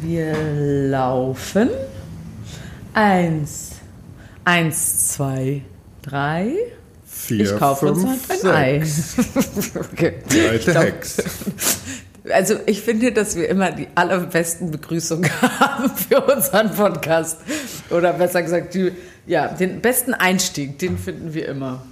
[0.00, 0.34] Wir
[0.90, 1.70] laufen.
[2.92, 3.72] Eins,
[4.44, 5.62] eins, zwei,
[6.02, 6.52] drei.
[7.06, 9.18] Vier, ich kaufe uns fünf, halt ein sechs.
[9.18, 9.80] Ei.
[9.92, 10.14] okay.
[10.30, 11.16] Die alte glaub, Hex.
[12.30, 15.30] Also ich finde, dass wir immer die allerbesten Begrüßungen
[15.60, 17.38] haben für unseren Podcast.
[17.90, 18.92] Oder besser gesagt, die,
[19.26, 21.82] ja, den besten Einstieg, den finden wir immer.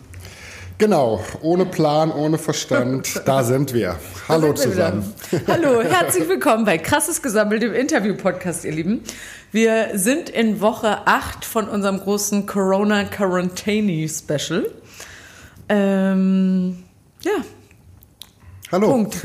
[0.79, 3.97] Genau, ohne Plan, ohne Verstand, da sind wir.
[4.29, 5.15] Hallo sind wir zusammen.
[5.31, 5.43] wieder.
[5.55, 9.01] Hallo, herzlich willkommen bei Krasses Gesammelt, dem Interview-Podcast, ihr Lieben.
[9.53, 14.71] Wir sind in Woche 8 von unserem großen Corona Quarantini Special.
[15.71, 16.85] Ähm,
[17.23, 17.33] ja,
[18.71, 18.91] Hallo.
[18.91, 19.17] Punkt.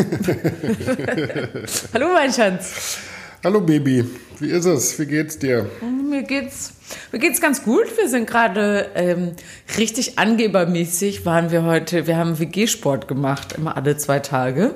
[1.93, 2.97] Hallo, mein Schatz.
[3.43, 4.05] Hallo Baby,
[4.41, 4.97] wie ist es?
[4.99, 5.69] Wie geht's dir?
[6.09, 6.73] Mir geht's,
[7.11, 7.85] mir geht's ganz gut.
[7.95, 9.33] Wir sind gerade ähm,
[9.77, 11.25] richtig angebermäßig.
[11.25, 12.07] Waren wir heute.
[12.07, 14.73] Wir haben WG-Sport gemacht, immer alle zwei Tage.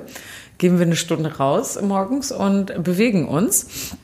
[0.58, 3.96] Gehen wir eine Stunde raus morgens und bewegen uns.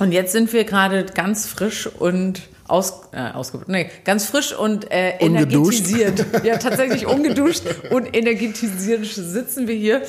[0.00, 4.90] Und jetzt sind wir gerade ganz frisch und aus, äh, ausge, nee, ganz frisch und
[4.90, 6.24] äh, energetisiert.
[6.44, 10.02] Ja, tatsächlich ungeduscht und energetisiert sitzen wir hier.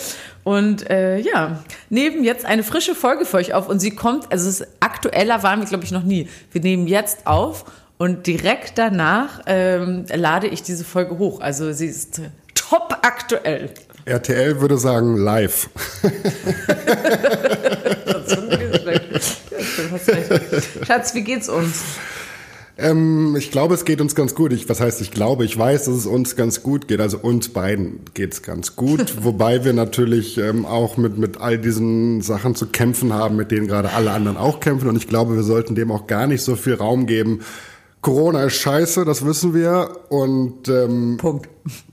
[0.43, 3.69] Und äh, ja, nehmen jetzt eine frische Folge für euch auf.
[3.69, 6.27] Und sie kommt, also es ist, aktueller waren wir, glaube ich, noch nie.
[6.51, 7.65] Wir nehmen jetzt auf
[7.97, 11.41] und direkt danach ähm, lade ich diese Folge hoch.
[11.41, 12.21] Also sie ist
[12.55, 13.71] top aktuell.
[14.05, 15.69] RTL würde sagen live.
[20.85, 21.83] Schatz, wie geht's uns?
[22.79, 24.53] Ähm, ich glaube, es geht uns ganz gut.
[24.53, 27.01] Ich, was heißt, ich glaube, ich weiß, dass es uns ganz gut geht.
[27.01, 29.15] Also uns beiden geht's ganz gut.
[29.23, 33.67] Wobei wir natürlich ähm, auch mit, mit all diesen Sachen zu kämpfen haben, mit denen
[33.67, 34.87] gerade alle anderen auch kämpfen.
[34.87, 37.41] Und ich glaube, wir sollten dem auch gar nicht so viel Raum geben.
[38.01, 39.89] Corona ist scheiße, das wissen wir.
[40.09, 41.49] Und ähm, Punkt.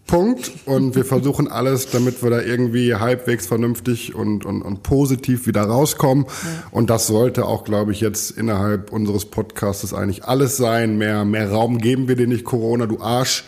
[0.06, 0.52] Punkt.
[0.66, 5.62] Und wir versuchen alles, damit wir da irgendwie halbwegs vernünftig und, und, und positiv wieder
[5.62, 6.26] rauskommen.
[6.70, 10.96] Und das sollte auch, glaube ich, jetzt innerhalb unseres Podcasts eigentlich alles sein.
[10.96, 13.44] Mehr, mehr Raum geben wir dir nicht, Corona, du Arsch.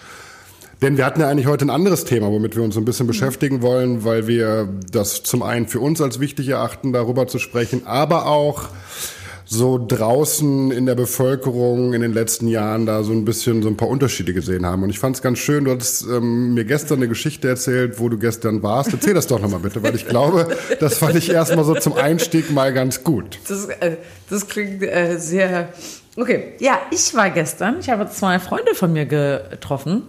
[0.82, 3.06] Denn wir hatten ja eigentlich heute ein anderes Thema, womit wir uns so ein bisschen
[3.06, 7.86] beschäftigen wollen, weil wir das zum einen für uns als wichtig erachten, darüber zu sprechen,
[7.86, 8.68] aber auch
[9.50, 13.78] so draußen in der Bevölkerung in den letzten Jahren da so ein bisschen so ein
[13.78, 14.82] paar Unterschiede gesehen haben.
[14.82, 18.10] Und ich fand es ganz schön, du hattest ähm, mir gestern eine Geschichte erzählt, wo
[18.10, 18.92] du gestern warst.
[18.92, 22.50] Erzähl das doch nochmal bitte, weil ich glaube, das fand ich erstmal so zum Einstieg
[22.50, 23.38] mal ganz gut.
[23.48, 23.96] Das, äh,
[24.28, 25.70] das klingt äh, sehr.
[26.14, 27.76] Okay, ja, ich war gestern.
[27.80, 30.02] Ich habe zwei Freunde von mir getroffen.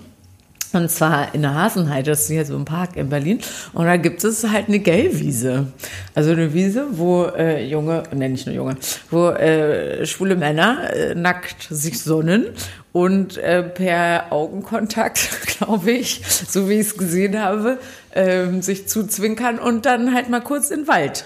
[0.71, 3.39] Und zwar in der Hasenheide, das ist hier so ein Park in Berlin.
[3.73, 5.67] Und da gibt es halt eine Gellwiese.
[6.13, 8.77] Also eine Wiese, wo äh, junge, ne, nicht nur junge,
[9.09, 12.47] wo äh, schwule Männer äh, nackt sich sonnen
[12.91, 17.79] und äh, per Augenkontakt, glaube ich, so wie ich es gesehen habe,
[18.13, 21.25] ähm, sich zuzwinkern und dann halt mal kurz in den Wald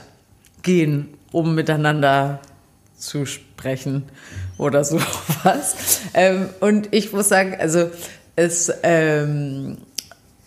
[0.61, 2.39] gehen, um miteinander
[2.97, 4.03] zu sprechen
[4.57, 6.01] oder sowas.
[6.13, 7.89] Ähm, und ich muss sagen, also
[8.35, 9.77] es, ähm,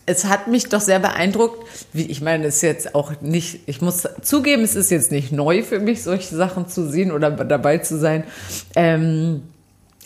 [0.06, 3.80] es hat mich doch sehr beeindruckt, wie ich meine, es ist jetzt auch nicht, ich
[3.80, 7.78] muss zugeben, es ist jetzt nicht neu für mich, solche Sachen zu sehen oder dabei
[7.78, 8.24] zu sein.
[8.74, 9.42] Ähm,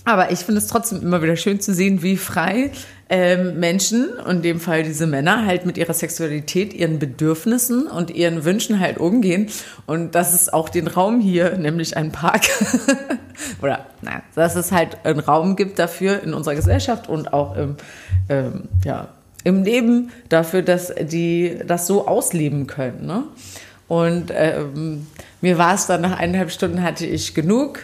[0.05, 2.71] aber ich finde es trotzdem immer wieder schön zu sehen, wie frei
[3.09, 8.45] ähm, Menschen, in dem Fall diese Männer, halt mit ihrer Sexualität, ihren Bedürfnissen und ihren
[8.45, 9.49] Wünschen halt umgehen.
[9.87, 12.43] Und dass es auch den Raum hier, nämlich ein Park,
[13.63, 17.77] oder nein, dass es halt einen Raum gibt dafür in unserer Gesellschaft und auch im,
[18.29, 19.09] ähm, ja,
[19.43, 23.07] im Leben dafür, dass die das so ausleben können.
[23.07, 23.25] Ne?
[23.89, 25.07] Und ähm,
[25.41, 27.81] mir war es dann nach eineinhalb Stunden hatte ich genug.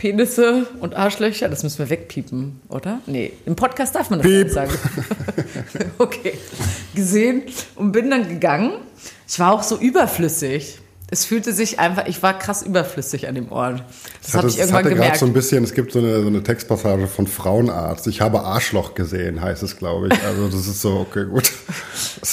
[0.00, 3.02] Penisse und Arschlöcher, das müssen wir wegpiepen, oder?
[3.04, 4.44] Nee, im Podcast darf man das Piep.
[4.44, 4.72] nicht sagen.
[5.98, 6.38] okay.
[6.94, 7.42] Gesehen
[7.76, 8.72] und bin dann gegangen.
[9.28, 10.78] Ich war auch so überflüssig.
[11.12, 13.82] Es fühlte sich einfach, ich war krass überflüssig an dem Ort.
[14.22, 15.18] Das habe ich irgendwann hatte gemerkt.
[15.18, 18.06] so ein bisschen, es gibt so eine, so eine Textpassage von Frauenarzt.
[18.06, 20.22] Ich habe Arschloch gesehen, heißt es, glaube ich.
[20.22, 21.50] Also das ist so, okay, gut.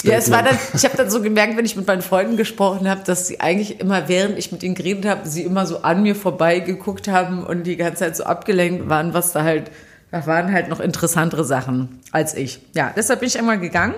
[0.02, 2.88] Ja, es war dann, ich habe dann so gemerkt, wenn ich mit meinen Freunden gesprochen
[2.88, 6.02] habe, dass sie eigentlich immer, während ich mit ihnen geredet habe, sie immer so an
[6.02, 9.70] mir vorbeigeguckt haben und die ganze Zeit so abgelenkt waren, was da halt,
[10.10, 12.60] da waren halt noch interessantere Sachen als ich.
[12.74, 13.94] Ja, deshalb bin ich einmal gegangen.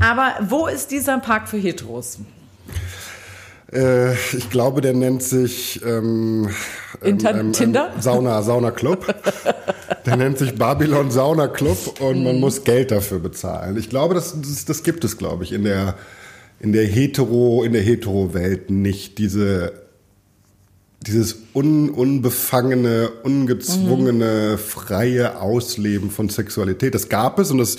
[0.00, 2.18] Aber wo ist dieser Park für Heteros?
[3.72, 6.48] Äh, ich glaube, der nennt sich ähm,
[7.02, 7.92] Inter- Tinder?
[8.00, 9.14] Sauna, Sauna Club.
[10.06, 12.24] der nennt sich Babylon Sauna Club und Mhm.
[12.24, 13.76] man muss Geld dafür bezahlen.
[13.76, 15.96] Ich glaube, das, das, das gibt es, glaube ich, in der
[16.60, 19.72] in der hetero in der hetero Welt nicht diese
[21.06, 26.94] dieses un, unbefangene, ungezwungene, freie Ausleben von Sexualität.
[26.94, 27.76] Das gab es und das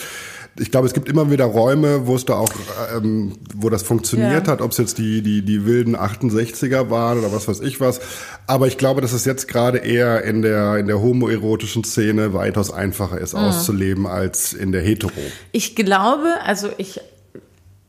[0.59, 2.50] ich glaube, es gibt immer wieder Räume, wo es da auch,
[2.95, 4.51] ähm, wo das funktioniert Ja.
[4.53, 8.00] hat, ob es jetzt die, die, die wilden 68er waren oder was weiß ich was.
[8.47, 12.71] Aber ich glaube, dass es jetzt gerade eher in der, in der homoerotischen Szene weitaus
[12.71, 15.11] einfacher ist, auszuleben als in der hetero.
[15.51, 17.00] Ich glaube, also ich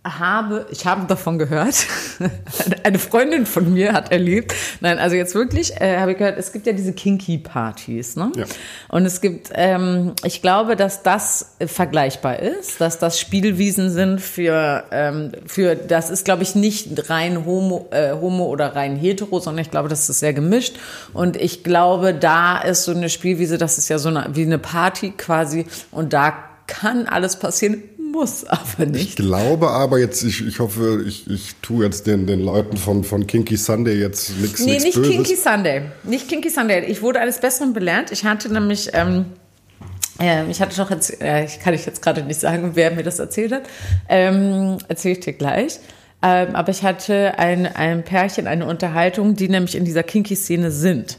[0.03, 1.87] habe, ich habe davon gehört,
[2.85, 6.53] eine Freundin von mir hat erlebt, nein, also jetzt wirklich, äh, habe ich gehört, es
[6.53, 8.33] gibt ja diese Kinky-Partys, ne?
[8.35, 8.47] Ja.
[8.89, 14.85] Und es gibt, ähm, ich glaube, dass das vergleichbar ist, dass das Spielwiesen sind für,
[14.91, 19.63] ähm, für, das ist, glaube ich, nicht rein homo, äh, homo oder rein hetero, sondern
[19.63, 20.77] ich glaube, das ist sehr gemischt.
[21.13, 24.59] Und ich glaube, da ist so eine Spielwiese, das ist ja so eine, wie eine
[24.59, 26.33] Party quasi, und da
[26.71, 29.17] kann alles passieren, muss aber Ich nicht.
[29.17, 33.27] glaube aber jetzt, ich, ich hoffe, ich, ich tue jetzt den, den Leuten von, von
[33.27, 35.13] Kinky Sunday jetzt nichts Nee, nichts nicht Böses.
[35.13, 35.83] Kinky Sunday.
[36.05, 36.85] Nicht Kinky Sunday.
[36.87, 38.13] Ich wurde eines Besseren belehrt.
[38.13, 39.27] Ich hatte nämlich, ähm,
[40.21, 43.03] äh, ich hatte doch jetzt, äh, ich kann ich jetzt gerade nicht sagen, wer mir
[43.03, 43.63] das erzählt hat.
[44.09, 45.79] Ähm, Erzähle ich dir gleich.
[46.23, 51.17] Ähm, aber ich hatte ein, ein Pärchen, eine Unterhaltung, die nämlich in dieser Kinky-Szene sind.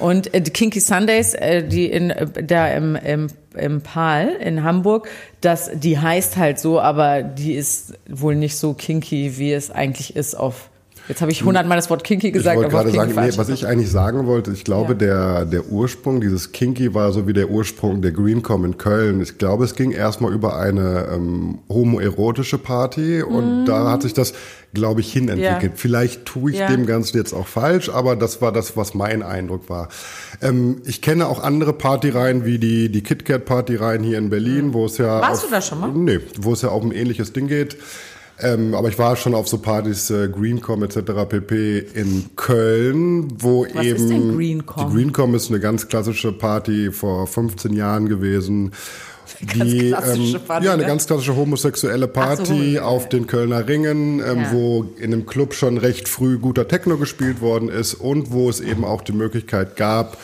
[0.00, 4.62] Und äh, die Kinky Sundays, äh, die in, äh, da im, im, im Pal in
[4.62, 5.08] Hamburg,
[5.40, 10.16] das, die heißt halt so, aber die ist wohl nicht so kinky, wie es eigentlich
[10.16, 10.69] ist auf
[11.10, 13.36] Jetzt habe ich hundertmal das Wort kinky Ich gesagt, wollte aber auf gerade sagen, nee,
[13.36, 14.98] was ich eigentlich sagen wollte, ich glaube, Ja.
[14.98, 19.20] der, der Ursprung dieses Kinky war so wie der Ursprung der Greencom in Köln.
[19.20, 24.34] Ich glaube, es ging erstmal über eine ähm, homoerotische Party und da hat sich das,
[24.72, 25.62] glaube ich, hinentwickelt.
[25.62, 25.68] Mhm.
[25.70, 25.72] Ja.
[25.74, 26.68] Vielleicht tue ich Ja.
[26.68, 29.88] dem Ganzen jetzt auch falsch, aber das war das, was mein Eindruck war.
[30.40, 34.86] Ähm, ich kenne auch andere Partyreihen wie die, die KitKat Partyreihen hier in Berlin, wo
[34.86, 35.16] es ja.
[35.16, 35.22] Mhm.
[35.22, 35.90] Warst auf, du da schon mal?
[35.90, 37.76] Nee, wo es ja auch um ein ähnliches Ding geht.
[38.42, 40.98] Ähm, aber ich war schon auf so Partys, äh, Greencom etc.
[41.28, 41.78] pp.
[41.94, 44.88] in Köln, wo Was eben ist denn Greencom?
[44.88, 48.72] die Greencom ist eine ganz klassische Party vor 15 Jahren gewesen.
[49.54, 50.88] Die, ähm, Party, ja, eine ne?
[50.88, 54.52] ganz klassische homosexuelle Party so, auf den Kölner Ringen, ähm, Ja.
[54.52, 58.60] wo in einem Club schon recht früh guter Techno gespielt worden ist und wo es
[58.60, 60.16] eben auch die Möglichkeit gab,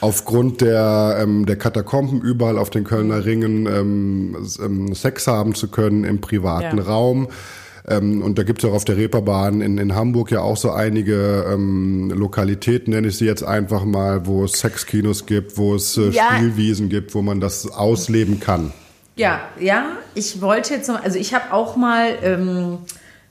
[0.00, 5.68] aufgrund der, ähm, der Katakomben überall auf den Kölner Ringen ähm, ähm, Sex haben zu
[5.68, 6.84] können im privaten Ja.
[6.84, 7.28] Raum.
[7.88, 10.70] Ähm, und da gibt es auch auf der Reeperbahn in, in Hamburg ja auch so
[10.70, 15.96] einige ähm, Lokalitäten, nenne ich sie jetzt einfach mal, wo es Sexkinos gibt, wo es
[15.96, 16.24] äh, Ja.
[16.36, 18.72] Spielwiesen gibt, wo man das ausleben kann.
[19.16, 22.78] Ja, ja, ich wollte jetzt noch, also ich habe auch mal, ähm,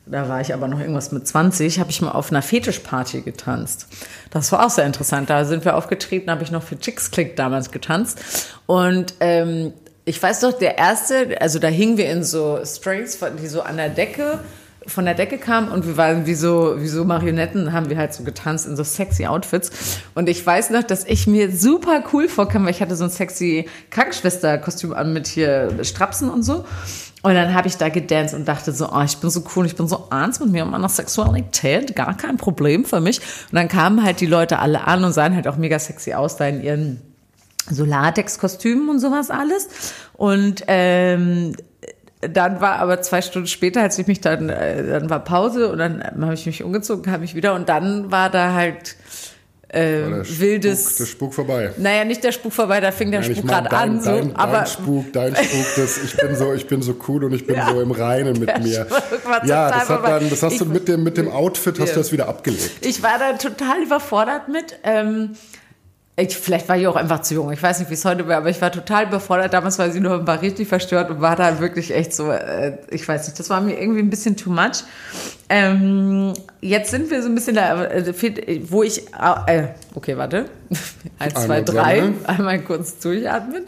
[0.09, 3.87] da war ich aber noch irgendwas mit 20, habe ich mal auf einer Fetischparty getanzt.
[4.29, 5.29] Das war auch sehr interessant.
[5.29, 8.19] Da sind wir aufgetreten, habe ich noch für Chicks Click damals getanzt.
[8.65, 9.73] Und ähm,
[10.05, 13.77] ich weiß doch, der erste, also da hingen wir in so Strings, die so an
[13.77, 14.39] der Decke
[14.87, 18.13] von der Decke kamen und wir waren wie so, wie so Marionetten, haben wir halt
[18.13, 19.99] so getanzt in so sexy Outfits.
[20.15, 23.09] Und ich weiß noch, dass ich mir super cool vorkam, weil ich hatte so ein
[23.09, 26.63] sexy Krankenschwesterkostüm an mit hier Strapsen und so.
[27.27, 29.75] Und dann habe ich da gedanced und dachte so, oh, ich bin so cool, ich
[29.75, 33.19] bin so ernst mit mir und meiner Sexualität, gar kein Problem für mich.
[33.19, 36.37] Und dann kamen halt die Leute alle an und sahen halt auch mega sexy aus
[36.37, 37.01] da in ihren
[37.69, 39.67] so Latex-Kostümen und sowas alles.
[40.13, 41.57] Und ähm,
[42.21, 45.79] dann war aber zwei Stunden später, als ich mich dann, äh, dann war Pause und
[45.79, 48.95] dann habe ich mich umgezogen, kam ich wieder und dann war da halt
[49.69, 50.95] äh, War der Spuk, wildes.
[50.95, 51.71] der Spuk vorbei.
[51.77, 54.51] naja, nicht der Spuk vorbei, da fing der Nein, Spuk gerade an, so, dein, aber
[54.59, 57.55] dein Spuk, dein Spuk, das, ich bin so, ich bin so cool und ich bin
[57.57, 57.69] Ja.
[57.71, 58.87] so im Reinen mit mir.
[59.45, 61.93] Ja, das hat dann, das hast du Ich- mit dem, mit dem Outfit hast Ja.
[61.95, 62.71] du das wieder abgelegt.
[62.85, 64.77] ich war da total überfordert mit.
[64.83, 65.35] Ähm,
[66.19, 67.51] ich, vielleicht war ich auch einfach zu jung.
[67.51, 69.53] Ich weiß nicht, wie es heute wäre, aber ich war total überfordert.
[69.53, 73.07] Damals war sie noch war richtig verstört und war da wirklich echt so, äh, ich
[73.07, 74.83] weiß nicht, das war mir irgendwie ein bisschen too much.
[75.47, 78.13] Ähm, jetzt sind wir so ein bisschen da, äh,
[78.67, 79.03] wo ich,
[79.45, 80.45] äh, okay, warte.
[81.19, 81.95] Eins, zwei, Einmal drei.
[81.97, 82.25] sammeln.
[82.25, 83.65] Einmal kurz durchatmen.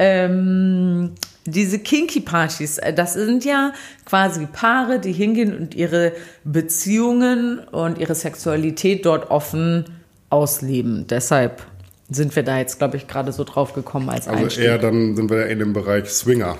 [0.00, 1.12] Ähm,
[1.46, 3.72] diese Kinky-Partys, äh, das sind ja
[4.04, 6.10] quasi Paare, die hingehen und ihre
[6.42, 9.84] Beziehungen und ihre Sexualität dort offen
[10.28, 11.06] ausleben.
[11.08, 11.62] Deshalb
[12.10, 14.64] sind wir da jetzt, glaube ich, gerade so drauf gekommen als Also Einstieg.
[14.64, 16.56] eher dann sind wir in dem Bereich Swinger.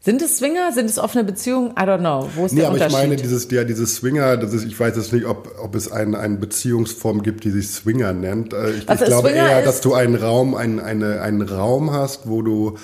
[0.00, 0.70] Sind es Swinger?
[0.72, 1.70] Sind es offene Beziehungen?
[1.70, 2.28] I don't know.
[2.34, 4.94] Wo ist Nee, der aber ich meine, dieses, ja, dieses Swinger, das ist, ich weiß
[4.96, 8.52] jetzt nicht, ob, ob es eine, eine Beziehungsform gibt, die sich Swinger nennt.
[8.52, 11.90] Äh, Ich, Also ich glaube Swinger eher, dass du einen Raum, einen, eine, einen Raum
[11.92, 12.76] hast, wo du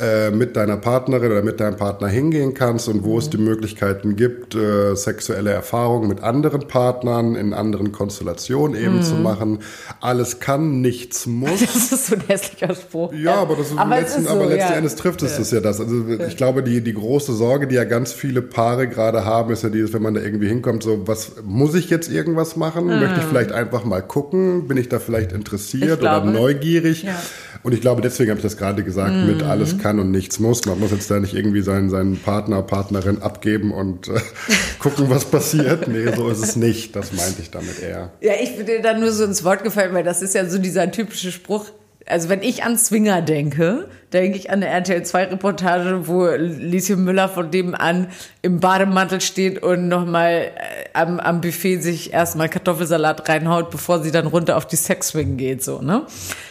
[0.00, 3.18] äh, mit deiner Partnerin oder mit deinem Partner hingehen kannst und wo Mhm.
[3.18, 9.02] es die Möglichkeiten gibt, äh, sexuelle Erfahrungen mit anderen Partnern in anderen Konstellationen eben Mhm.
[9.02, 9.60] zu machen.
[10.00, 11.60] Alles kann, nichts muss.
[11.60, 13.12] das ist so ein hässlicher Spruch.
[13.12, 14.78] Ja, aber, das ist aber letzten, ist so, aber letzten ja.
[14.78, 15.80] Endes trifft es das ja das.
[15.80, 15.94] Also
[16.26, 19.68] ich glaube, die, die große Sorge, die ja ganz viele Paare gerade haben, ist ja
[19.68, 22.86] dieses, wenn man da irgendwie hinkommt, so, was muss ich jetzt irgendwas machen?
[22.86, 24.66] Möchte ich vielleicht einfach mal gucken?
[24.66, 27.04] Bin ich da vielleicht interessiert glaube, oder neugierig?
[27.04, 27.14] ja.
[27.62, 30.64] Und ich glaube, deswegen habe ich das gerade gesagt, mit alles kann und nichts muss.
[30.64, 34.18] Man muss jetzt da nicht irgendwie seinen, seinen Partner, Partnerin abgeben und äh,
[34.78, 35.88] gucken, was passiert.
[35.88, 36.96] Nee, so ist es nicht.
[36.96, 38.10] Das meinte ich damit eher.
[38.22, 40.56] Ja, ich bin dir dann nur so ins Wort gefallen, weil das ist ja so
[40.56, 41.66] dieser typische Spruch,
[42.06, 47.02] also wenn ich an Zwinger denke, denke ich an eine RTL 2 Reportage, wo Lieschen
[47.04, 48.08] Müller von dem an
[48.42, 54.10] im Bademantel steht und nochmal äh, am, am Buffet sich erstmal Kartoffelsalat reinhaut, bevor sie
[54.10, 56.06] dann runter auf die Sexswing geht, so, ne?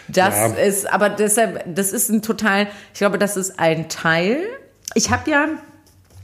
[0.08, 0.48] Das ja.
[0.48, 4.40] ist, aber deshalb, das ist ein total, ich glaube, das ist ein Teil.
[4.96, 5.48] Ich habe ja,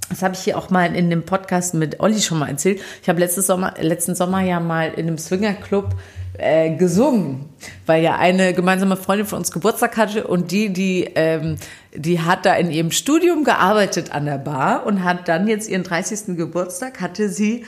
[0.10, 2.82] das habe ich hier auch mal in dem Podcast mit Olli schon mal erzählt.
[3.01, 5.96] Ich habe letzten Sommer, letzten Sommer ja mal in einem Swingerclub
[6.38, 7.46] äh, gesungen,
[7.86, 11.58] weil ja eine gemeinsame Freundin von uns Geburtstag hatte und die, die, ähm,
[11.94, 15.84] die hat da in ihrem Studium gearbeitet an der Bar und hat dann jetzt ihren
[15.84, 16.38] 30.
[16.38, 17.66] Geburtstag, hatte sie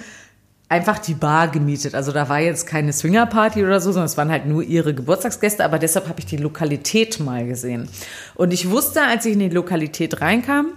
[0.72, 1.96] einfach die Bar gemietet.
[1.96, 5.66] Also da war jetzt keine Swingerparty oder so, sondern es waren halt nur ihre Geburtstagsgäste,
[5.66, 7.90] aber deshalb habe ich die Lokalität mal gesehen.
[8.36, 10.68] Und ich wusste, als ich in die Lokalität reinkam,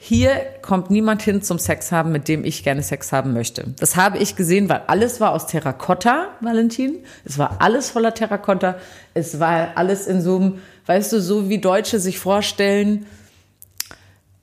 [0.00, 0.30] hier
[0.62, 3.64] kommt niemand hin zum Sex haben, mit dem ich gerne Sex haben möchte.
[3.80, 6.98] Das habe ich gesehen, weil alles war aus Terrakotta, Valentin.
[7.24, 8.76] Es war alles voller Terrakotta.
[9.12, 13.06] Es war alles in so einem, weißt du, so wie Deutsche sich vorstellen,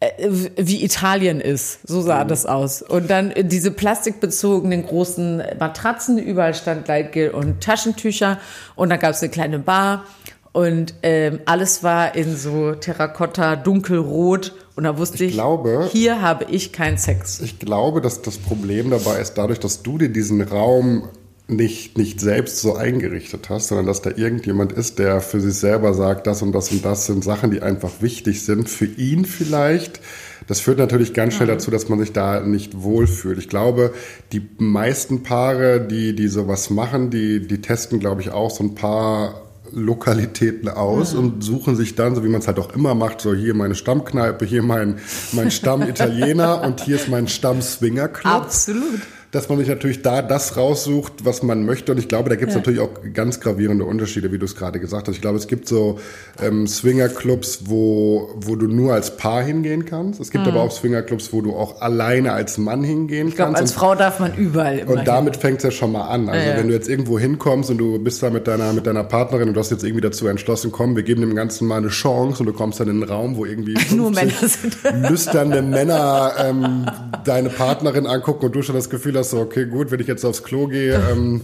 [0.01, 1.87] äh, wie Italien ist.
[1.87, 2.27] So sah mhm.
[2.27, 2.81] das aus.
[2.81, 8.39] Und dann diese plastikbezogenen großen Matratzen, überall stand Gleitgel und Taschentücher.
[8.75, 10.03] Und dann gab es eine kleine Bar.
[10.51, 14.53] Und ähm, alles war in so Terrakotta, dunkelrot.
[14.75, 17.39] Und da wusste ich, ich glaube, hier habe ich keinen Sex.
[17.39, 21.07] Ich glaube, dass das Problem dabei ist, dadurch, dass du dir diesen Raum
[21.47, 25.93] nicht, nicht selbst so eingerichtet hast, sondern dass da irgendjemand ist, der für sich selber
[25.93, 30.01] sagt, das und das und das sind Sachen, die einfach wichtig sind, für ihn vielleicht.
[30.47, 33.37] Das führt natürlich ganz schnell dazu, dass man sich da nicht wohlfühlt.
[33.37, 33.93] Ich glaube,
[34.31, 38.75] die meisten Paare, die, die sowas machen, die, die testen, glaube ich, auch so ein
[38.75, 39.44] paar
[39.75, 41.19] Lokalitäten aus mhm.
[41.19, 43.75] und suchen sich dann, so wie man es halt auch immer macht, so hier meine
[43.75, 44.99] Stammkneipe, hier mein,
[45.33, 48.33] mein Stamm Italiener und hier ist mein Stamm Swinger Club.
[48.33, 49.01] Absolut
[49.35, 51.91] dass man sich natürlich da das raussucht, was man möchte.
[51.91, 52.59] Und ich glaube, da gibt es ja.
[52.59, 55.15] natürlich auch ganz gravierende Unterschiede, wie du es gerade gesagt hast.
[55.15, 55.99] Ich glaube, es gibt so
[56.41, 60.19] ähm, Swingerclubs, wo, wo du nur als Paar hingehen kannst.
[60.19, 60.51] Es gibt mhm.
[60.51, 63.61] aber auch Swingerclubs, wo du auch alleine als Mann hingehen ich glaub, kannst.
[63.61, 66.29] Als Frau darf man überall immer Und damit fängt es ja schon mal an.
[66.29, 66.57] Also ja, ja.
[66.57, 69.53] wenn du jetzt irgendwo hinkommst und du bist da mit deiner, mit deiner Partnerin und
[69.55, 72.45] du hast jetzt irgendwie dazu entschlossen, komm, wir geben dem Ganzen mal eine Chance und
[72.45, 74.77] du kommst dann in einen Raum, wo irgendwie nur Männer sind.
[75.09, 76.85] lüsternde Männer ähm,
[77.25, 80.07] deine Partnerin angucken und du schon das Gefühl hast, das so, okay, gut, wenn ich
[80.07, 81.41] jetzt aufs Klo gehe, ähm,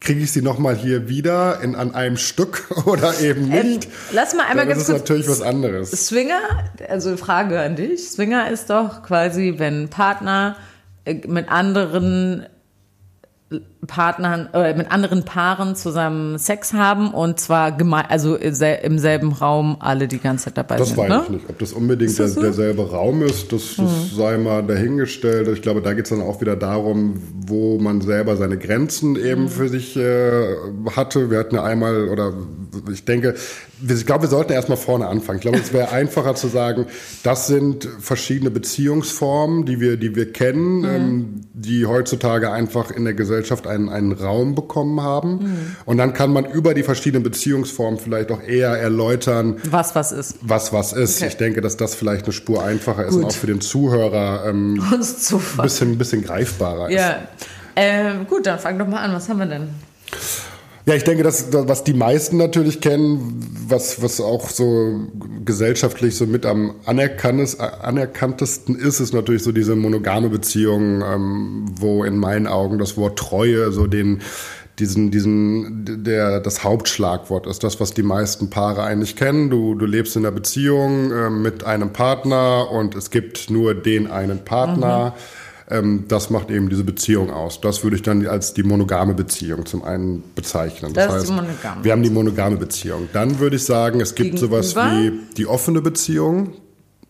[0.00, 3.84] kriege ich sie nochmal hier wieder in, an einem Stück oder eben ähm, nicht?
[3.84, 4.86] Ähm, lass mal einmal ganz kurz.
[4.86, 5.90] Das ist natürlich was anderes.
[5.90, 6.40] Swinger,
[6.88, 8.08] also Frage an dich.
[8.08, 10.56] Swinger ist doch quasi, wenn Partner
[11.04, 12.46] äh, mit anderen
[13.86, 19.76] Partnern äh, mit anderen Paaren zusammen Sex haben und zwar gemein, also im selben Raum
[19.80, 20.98] alle die ganze Zeit dabei das sind.
[20.98, 21.24] Das weiß ne?
[21.24, 21.50] ich nicht.
[21.50, 24.16] Ob das unbedingt das der, derselbe Raum ist, das, das mhm.
[24.16, 25.48] sei mal dahingestellt.
[25.48, 29.42] Ich glaube, da geht es dann auch wieder darum, wo man selber seine Grenzen eben
[29.42, 29.48] mhm.
[29.48, 30.56] für sich äh,
[30.94, 31.30] hatte.
[31.30, 32.32] Wir hatten ja einmal, oder
[32.92, 33.34] ich denke,
[33.86, 35.38] ich glaube, wir sollten erstmal vorne anfangen.
[35.38, 36.86] Ich glaube, es wäre einfacher zu sagen,
[37.22, 40.84] das sind verschiedene Beziehungsformen, die wir, die wir kennen, mhm.
[40.84, 45.30] ähm, die heutzutage einfach in der Gesellschaft einen, einen Raum bekommen haben.
[45.38, 45.76] Mhm.
[45.84, 50.38] Und dann kann man über die verschiedenen Beziehungsformen vielleicht auch eher erläutern, was was ist.
[50.42, 51.18] Was was ist.
[51.18, 51.28] Okay.
[51.28, 53.24] Ich denke, dass das vielleicht eine Spur einfacher ist Gut.
[53.24, 57.10] und auch für den Zuhörer ähm, ein bisschen, bisschen greifbarer ja.
[57.10, 57.16] ist.
[57.76, 58.10] Ja.
[58.10, 59.12] Äh, gut, dann fang doch mal an.
[59.12, 59.68] Was haben wir denn?
[60.88, 65.00] Ja, ich denke, dass was die meisten natürlich kennen, was, was auch so
[65.44, 72.16] gesellschaftlich so mit am anerkanntesten ist, ist natürlich so diese monogame Beziehung, ähm, wo in
[72.18, 74.22] meinen Augen das Wort Treue so den
[74.78, 79.48] diesen, diesen, der, das Hauptschlagwort ist das, was die meisten Paare eigentlich kennen.
[79.48, 84.08] Du, du lebst in einer Beziehung äh, mit einem Partner und es gibt nur den
[84.10, 85.14] einen Partner.
[85.16, 87.60] Mhm das macht eben diese Beziehung aus.
[87.60, 90.92] Das würde ich dann als die monogame Beziehung zum einen bezeichnen.
[90.92, 91.32] Das, das heißt,
[91.82, 93.08] wir haben die monogame Beziehung.
[93.12, 94.62] Dann würde ich sagen, es gibt Gegenüber?
[94.62, 96.52] sowas wie die offene Beziehung.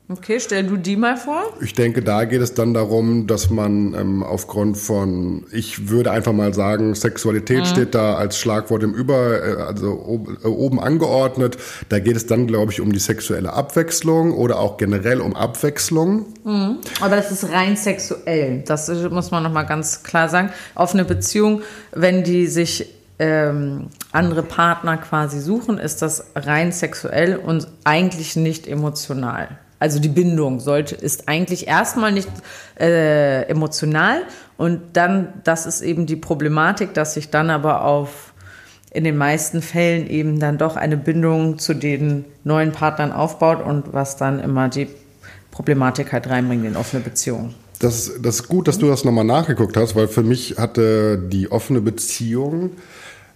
[0.08, 1.42] Okay, stell du die mal vor.
[1.60, 6.32] Ich denke, da geht es dann darum, dass man ähm, aufgrund von, ich würde einfach
[6.32, 7.64] mal sagen, Sexualität mhm.
[7.64, 11.56] steht da als Schlagwort im Über, äh, also ob, äh, oben angeordnet.
[11.88, 16.26] Da geht es dann, glaube ich, um die sexuelle Abwechslung oder auch generell um Abwechslung.
[16.44, 16.78] Mhm.
[17.00, 18.62] Aber das ist rein sexuell.
[18.64, 20.50] Das muss man nochmal ganz klar sagen.
[20.76, 27.66] Offene Beziehung, wenn die sich ähm, andere Partner quasi suchen, ist das rein sexuell und
[27.82, 29.48] eigentlich nicht emotional.
[29.78, 32.30] Also die Bindung sollte, ist eigentlich erstmal nicht
[32.80, 34.22] äh, emotional
[34.56, 38.32] und dann, das ist eben die Problematik, dass sich dann aber auf
[38.90, 43.92] in den meisten Fällen eben dann doch eine Bindung zu den neuen Partnern aufbaut und
[43.92, 44.88] was dann immer die
[45.50, 47.54] Problematik halt reinbringt in offene Beziehungen.
[47.78, 51.52] Das, das ist gut, dass du das nochmal nachgeguckt hast, weil für mich hatte die
[51.52, 52.70] offene Beziehung,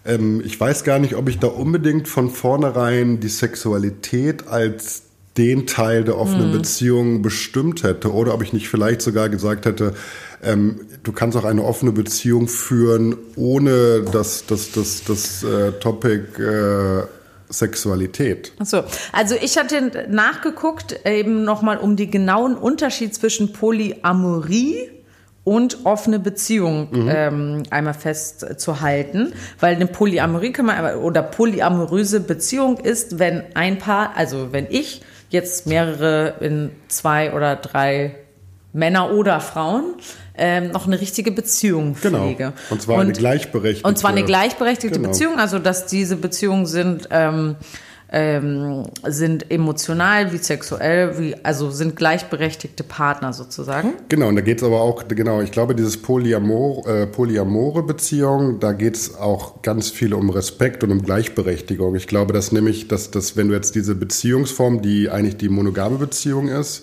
[0.06, 5.02] ähm, ich weiß gar nicht, ob ich da unbedingt von vornherein die Sexualität als
[5.36, 6.58] den Teil der offenen mhm.
[6.58, 9.94] Beziehung bestimmt hätte oder ob ich nicht vielleicht sogar gesagt hätte,
[10.42, 15.72] ähm, du kannst auch eine offene Beziehung führen, ohne dass das, das, das, das äh,
[15.72, 17.04] Topic äh,
[17.48, 18.52] Sexualität.
[18.58, 18.82] Achso,
[19.12, 24.88] also ich hatte nachgeguckt, eben nochmal um die genauen Unterschied zwischen Polyamorie
[25.42, 27.08] und offene Beziehung mhm.
[27.12, 34.16] ähm, einmal festzuhalten, weil eine Polyamorie kann man oder polyamoröse Beziehung ist, wenn ein Paar,
[34.16, 38.16] also wenn ich jetzt mehrere in zwei oder drei
[38.72, 39.94] Männer oder Frauen
[40.36, 42.20] ähm, noch eine richtige Beziehung genau.
[42.20, 42.52] pflege.
[42.70, 43.88] Und zwar und, eine gleichberechtigte.
[43.88, 45.08] Und zwar eine gleichberechtigte genau.
[45.08, 47.56] Beziehung, also dass diese Beziehungen sind ähm,
[48.12, 53.92] ähm, sind emotional wie sexuell, wie, also sind gleichberechtigte Partner sozusagen.
[54.08, 58.58] Genau, und da geht es aber auch, genau, ich glaube, dieses Polyamor, äh, polyamore Beziehung,
[58.58, 61.94] da geht es auch ganz viel um Respekt und um Gleichberechtigung.
[61.94, 65.98] Ich glaube, dass nämlich, dass, dass wenn du jetzt diese Beziehungsform, die eigentlich die monogame
[65.98, 66.82] Beziehung ist,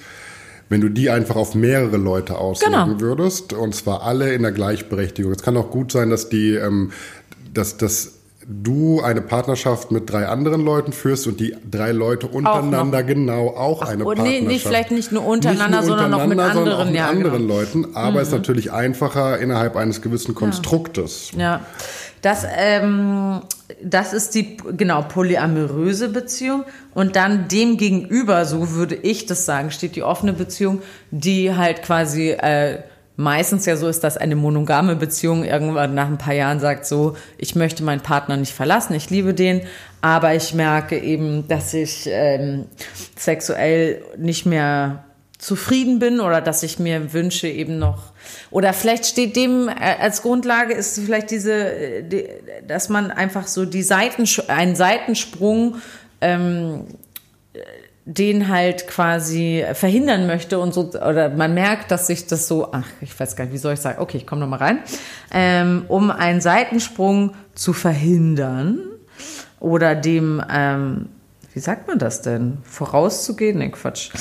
[0.69, 2.99] wenn du die einfach auf mehrere Leute auslegen genau.
[3.01, 5.31] würdest, und zwar alle in der Gleichberechtigung.
[5.33, 6.91] Es kann auch gut sein, dass die, ähm,
[7.53, 8.16] dass, dass
[8.49, 13.47] du eine Partnerschaft mit drei anderen Leuten führst und die drei Leute untereinander auch genau
[13.49, 14.41] auch Ach, eine oh, Partnerschaft.
[14.41, 17.09] Nee, nicht, vielleicht nicht nur untereinander, nicht nur sondern untereinander, noch mit anderen, mit ja,
[17.09, 17.59] anderen genau.
[17.59, 17.95] Leuten.
[17.95, 18.17] Aber mhm.
[18.17, 21.31] es ist natürlich einfacher innerhalb eines gewissen Konstruktes.
[21.33, 21.39] Ja.
[21.39, 21.61] ja.
[22.21, 23.41] Das, ähm,
[23.83, 26.63] das ist die, genau, polyamoröse Beziehung.
[26.93, 31.83] Und dann dem gegenüber, so würde ich das sagen, steht die offene Beziehung, die halt
[31.83, 32.79] quasi, äh,
[33.17, 37.17] meistens ja so ist, dass eine monogame Beziehung irgendwann nach ein paar Jahren sagt so,
[37.37, 39.61] ich möchte meinen Partner nicht verlassen, ich liebe den,
[40.01, 42.65] aber ich merke eben, dass ich ähm,
[43.17, 45.03] sexuell nicht mehr
[45.39, 48.11] zufrieden bin oder dass ich mir wünsche eben noch
[48.49, 53.65] oder vielleicht steht dem äh, als Grundlage ist vielleicht diese, äh, dass man einfach so
[53.65, 55.75] die Seiten einen Seitensprung
[56.21, 56.85] ähm,
[58.09, 62.87] den halt quasi verhindern möchte und so, oder man merkt, dass sich das so, ach,
[63.01, 64.79] ich weiß gar nicht, wie soll ich sagen, okay, ich komme nochmal rein,
[65.29, 68.79] ähm, um einen Seitensprung zu verhindern
[69.59, 71.09] oder dem, ähm,
[71.53, 74.11] wie sagt man das denn, vorauszugehen, ne Quatsch,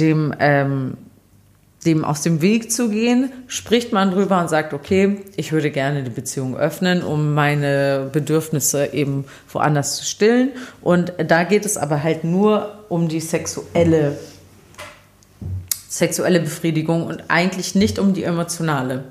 [0.00, 0.96] dem, ähm,
[1.84, 6.02] dem aus dem Weg zu gehen, spricht man drüber und sagt, okay, ich würde gerne
[6.02, 10.50] die Beziehung öffnen, um meine Bedürfnisse eben woanders zu stillen.
[10.82, 14.18] Und da geht es aber halt nur um die sexuelle,
[15.88, 19.04] sexuelle Befriedigung und eigentlich nicht um die emotionale.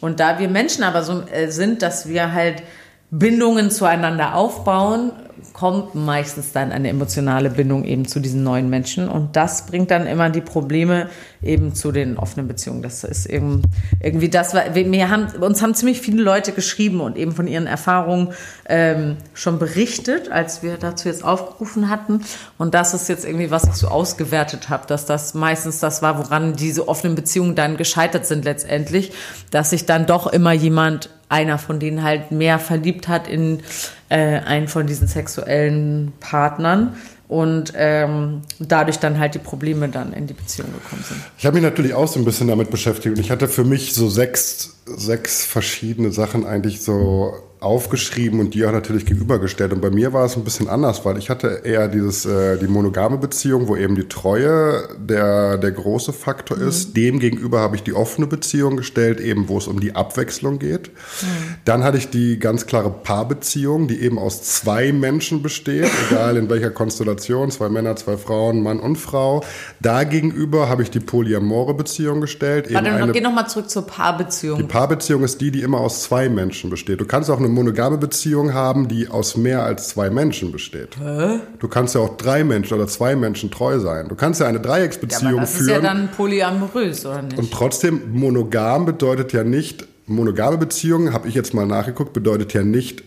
[0.00, 2.62] Und da wir Menschen aber so äh, sind, dass wir halt
[3.10, 5.12] Bindungen zueinander aufbauen,
[5.52, 10.06] kommt meistens dann eine emotionale Bindung eben zu diesen neuen Menschen und das bringt dann
[10.06, 11.08] immer die Probleme
[11.42, 12.82] eben zu den offenen Beziehungen.
[12.82, 13.62] Das ist eben
[14.02, 18.32] irgendwie das, wir haben, uns haben ziemlich viele Leute geschrieben und eben von ihren Erfahrungen
[18.68, 22.22] ähm, schon berichtet, als wir dazu jetzt aufgerufen hatten
[22.58, 26.18] und das ist jetzt irgendwie, was ich so ausgewertet habe, dass das meistens das war,
[26.18, 29.12] woran diese offenen Beziehungen dann gescheitert sind letztendlich,
[29.50, 33.62] dass sich dann doch immer jemand einer von denen halt mehr verliebt hat in
[34.10, 36.94] äh, einen von diesen sexuellen Partnern
[37.28, 41.20] und ähm, dadurch dann halt die Probleme dann in die Beziehung gekommen sind.
[41.38, 43.94] Ich habe mich natürlich auch so ein bisschen damit beschäftigt und ich hatte für mich
[43.94, 49.74] so sechs, sechs verschiedene Sachen eigentlich so aufgeschrieben und die auch natürlich gegenübergestellt.
[49.74, 52.66] Und bei mir war es ein bisschen anders, weil ich hatte eher dieses, äh, die
[52.66, 56.68] monogame Beziehung, wo eben die Treue der, der große Faktor mhm.
[56.68, 56.96] ist.
[56.96, 60.88] Dem gegenüber habe ich die offene Beziehung gestellt, eben wo es um die Abwechslung geht.
[60.88, 61.26] Mhm.
[61.66, 66.48] Dann hatte ich die ganz klare Paarbeziehung, die eben aus zwei Menschen besteht, egal in
[66.48, 69.44] welcher Konstellation, zwei Männer, zwei Frauen, Mann und Frau.
[69.80, 72.72] Da gegenüber habe ich die polyamore Beziehung gestellt.
[72.72, 74.56] Warte, eine, geh nochmal zurück zur Paarbeziehung.
[74.56, 77.02] Die Paarbeziehung ist die, die immer aus zwei Menschen besteht.
[77.02, 80.96] Du kannst auch eine monogame Beziehung haben, die aus mehr als zwei Menschen besteht.
[80.98, 81.40] Hä?
[81.58, 84.08] Du kannst ja auch drei Menschen oder zwei Menschen treu sein.
[84.08, 85.66] Du kannst ja eine Dreiecksbeziehung ja, das führen.
[85.68, 87.38] Das ist ja dann polyamorös, oder nicht?
[87.38, 92.62] Und trotzdem, monogam bedeutet ja nicht, monogame Beziehungen, habe ich jetzt mal nachgeguckt, bedeutet ja
[92.62, 93.04] nicht,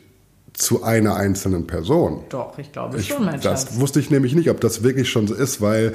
[0.54, 2.22] zu einer einzelnen Person.
[2.30, 3.80] Doch, ich glaube ich, schon, mein Das Schatz.
[3.80, 5.94] wusste ich nämlich nicht, ob das wirklich schon so ist, weil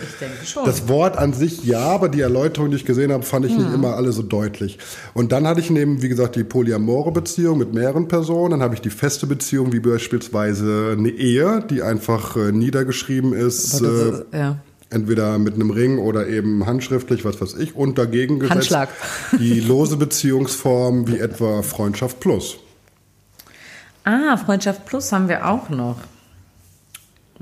[0.65, 3.59] das Wort an sich ja, aber die Erläuterung, die ich gesehen habe, fand ich mhm.
[3.59, 4.79] nicht immer alle so deutlich.
[5.15, 8.75] Und dann hatte ich neben, wie gesagt, die polyamore Beziehung mit mehreren Personen, dann habe
[8.75, 13.81] ich die feste Beziehung, wie beispielsweise eine Ehe, die einfach äh, niedergeschrieben ist.
[13.81, 14.59] Äh, ja.
[14.91, 18.89] Entweder mit einem Ring oder eben handschriftlich, was weiß ich, und dagegen gesetzt Handschlag.
[19.39, 22.59] die lose Beziehungsform wie etwa Freundschaft plus.
[24.09, 25.99] Ah, Freundschaft Plus haben wir auch noch.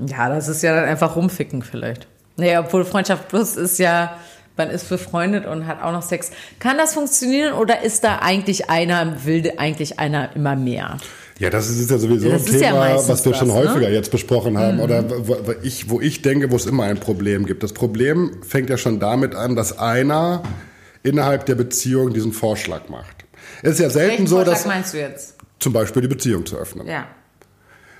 [0.05, 2.07] Ja, das ist ja dann einfach rumficken vielleicht.
[2.35, 4.17] Naja, obwohl Freundschaft Plus ist ja,
[4.57, 6.29] man ist befreundet und hat auch noch Sex.
[6.59, 10.97] Kann das funktionieren oder ist da eigentlich einer, will eigentlich einer immer mehr?
[11.39, 13.63] Ja, das ist ja sowieso Das ein ja Thema, meistens was wir schon das, ne?
[13.63, 13.69] Mhm.
[13.69, 14.81] häufiger jetzt besprochen haben.
[14.81, 17.63] Oder wo, wo, ich, wo ich denke, wo es immer ein Problem gibt.
[17.63, 20.43] Das Problem fängt ja schon damit an, dass einer
[21.01, 23.23] innerhalb der Beziehung diesen Vorschlag macht.
[23.61, 25.36] Es ist ja selten Welchen so, Vorschlag dass meinst du jetzt?
[25.59, 26.87] Zum Beispiel die Beziehung zu öffnen.
[26.87, 27.07] Ja.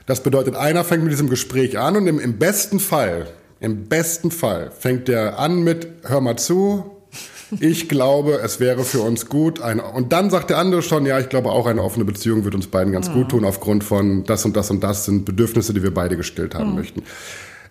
[0.05, 3.27] Das bedeutet, einer fängt mit diesem Gespräch an und im, im besten Fall,
[3.59, 6.97] im besten Fall fängt der an mit, hör mal zu,
[7.59, 9.61] ich glaube, es wäre für uns gut.
[9.61, 12.55] Eine, und dann sagt der andere schon, ja, ich glaube auch eine offene Beziehung wird
[12.55, 15.83] uns beiden ganz gut tun, aufgrund von das und das und das sind Bedürfnisse, die
[15.83, 17.03] wir beide gestillt haben möchten.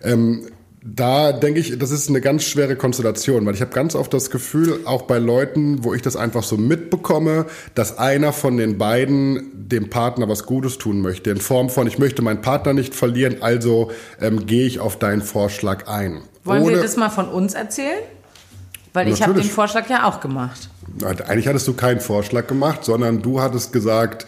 [0.03, 0.47] Ähm,
[0.81, 4.29] da denke ich, das ist eine ganz schwere Konstellation, weil ich habe ganz oft das
[4.29, 9.51] Gefühl, auch bei Leuten, wo ich das einfach so mitbekomme, dass einer von den beiden
[9.53, 13.37] dem Partner was Gutes tun möchte, in Form von, ich möchte meinen Partner nicht verlieren,
[13.41, 16.21] also ähm, gehe ich auf deinen Vorschlag ein.
[16.43, 17.99] Wollen wir Ohne- das mal von uns erzählen?
[18.93, 19.43] Weil ich habe den.
[19.43, 20.69] Vorschlag ja auch gemacht.
[21.03, 24.25] Eigentlich hattest du keinen Vorschlag gemacht, sondern du hattest gesagt,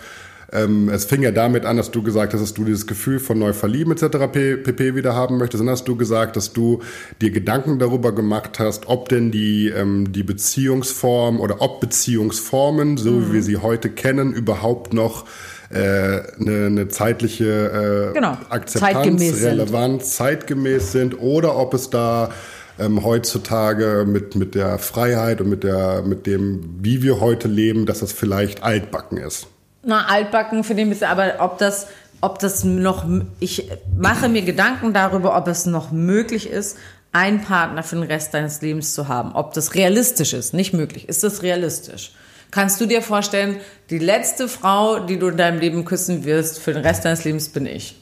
[0.52, 3.38] ähm, es fing ja damit an, dass du gesagt hast, dass du dieses Gefühl von
[3.38, 4.18] neu verlieben etc.
[4.32, 4.96] Pp.
[4.96, 5.62] wieder haben möchtest.
[5.62, 6.82] Dann hast du gesagt, dass du
[7.22, 13.30] dir Gedanken darüber gemacht hast, ob denn die, ähm, die Beziehungsform oder ob Beziehungsformen, so
[13.30, 15.26] wie wir sie heute kennen, überhaupt noch
[15.70, 18.38] äh, eine, eine zeitliche äh, Genau.
[18.50, 19.50] Akzeptanz, Zeitgemäß sind.
[19.50, 22.32] Relevanz, zeitgemäß sind oder ob es da
[22.80, 27.86] ähm, heutzutage mit, mit der Freiheit und mit, der, mit dem, wie wir heute leben,
[27.86, 29.48] dass das vielleicht altbacken ist.
[29.89, 31.88] Na, altbacken für den bisschen, aber ob das,
[32.21, 33.06] ob das noch,
[33.39, 36.78] ich mache mir Gedanken darüber, ob es noch möglich ist,
[37.12, 39.32] einen Partner für den Rest deines Lebens zu haben.
[39.34, 41.10] Ob das realistisch ist, nicht möglich.
[41.10, 42.12] Ist das realistisch?
[42.52, 43.58] Kannst du dir vorstellen,
[43.89, 47.49] die letzte Frau, die du in deinem Leben küssen wirst, für den Rest deines Lebens
[47.49, 47.95] bin ich?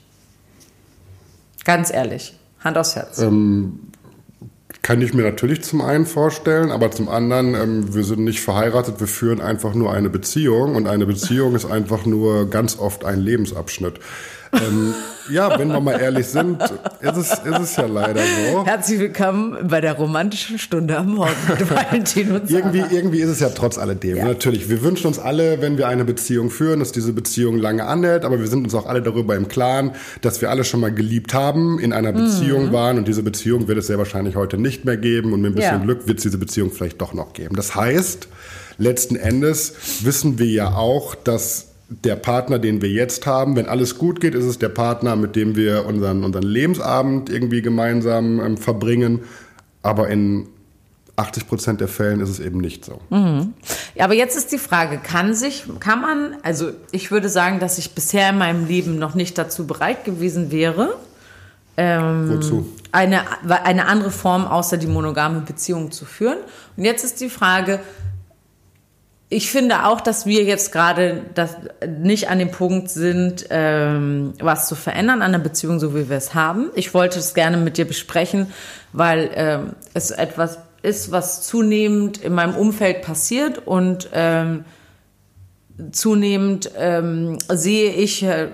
[1.63, 2.33] Ganz ehrlich.
[2.63, 3.17] Hand aufs Herz.
[4.87, 9.01] Kann ich mir natürlich zum einen vorstellen, aber zum anderen, ähm, wir sind nicht verheiratet,
[9.01, 13.19] wir führen einfach nur eine Beziehung und eine Beziehung ist einfach nur ganz oft ein
[13.19, 13.95] Lebensabschnitt.
[14.53, 14.93] Ähm,
[15.29, 18.65] ja, wenn wir mal ehrlich sind, ist es, ist es ja leider so.
[18.65, 22.59] Herzlich willkommen bei der romantischen Stunde am Morgen mit Valentin und Sarah.
[22.71, 24.17] Irgendwie, irgendwie ist es ja trotz alledem.
[24.17, 24.25] Ja.
[24.25, 28.23] Natürlich, wir wünschen uns alle, wenn wir eine Beziehung führen, dass diese Beziehung lange anhält,
[28.23, 31.33] aber wir sind uns auch alle darüber im Klaren, dass wir alle schon mal geliebt
[31.33, 32.17] haben, in einer Mhm.
[32.17, 35.51] Beziehung waren und diese Beziehung wird es sehr wahrscheinlich heute nicht mehr geben und mit
[35.51, 35.83] ein bisschen Ja.
[35.83, 37.55] Glück wird es diese Beziehung vielleicht doch noch geben.
[37.55, 38.27] Das heißt,
[38.77, 43.97] letzten Endes wissen wir ja auch, dass der Partner, den wir jetzt haben, wenn alles
[43.97, 48.57] gut geht, ist es der Partner, mit dem wir unseren, unseren Lebensabend irgendwie gemeinsam ähm,
[48.57, 49.21] verbringen.
[49.83, 50.47] Aber in
[51.15, 52.99] 80 Prozent der Fällen ist es eben nicht so.
[53.95, 57.79] Ja, aber jetzt ist die Frage, kann sich, kann man, also ich würde sagen, dass
[57.79, 60.95] ich bisher in meinem Leben noch nicht dazu bereit gewesen wäre,
[61.75, 62.67] ähm, Wozu?
[62.91, 63.21] eine,
[63.63, 66.37] eine andere Form außer die monogame Beziehung zu führen.
[66.75, 67.79] Und jetzt ist die Frage,
[69.29, 71.57] ich finde auch, dass wir jetzt gerade das
[71.99, 76.15] nicht an dem Punkt sind, ähm, was zu verändern an der Beziehung, so wie wir
[76.15, 76.71] es haben.
[76.75, 78.47] Ich wollte es gerne mit dir besprechen,
[78.93, 84.63] weil ähm, es etwas ist, was zunehmend in meinem Umfeld passiert und ähm,
[85.91, 88.49] zunehmend ähm, sehe ich, äh,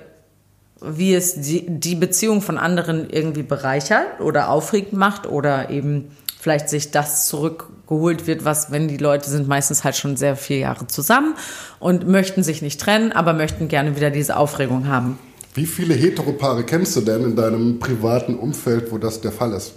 [0.81, 6.09] wie es die, die Beziehung von anderen irgendwie bereichert oder aufregend macht oder eben
[6.43, 10.59] vielleicht sich das zurückgeholt wird, was, wenn die Leute sind meistens halt schon sehr viele
[10.59, 11.35] Jahre zusammen
[11.79, 15.17] und möchten sich nicht trennen, aber möchten gerne wieder diese Aufregung haben.
[15.53, 19.73] Wie viele Heteropaare kennst du denn in deinem privaten Umfeld, wo das der Fall ist?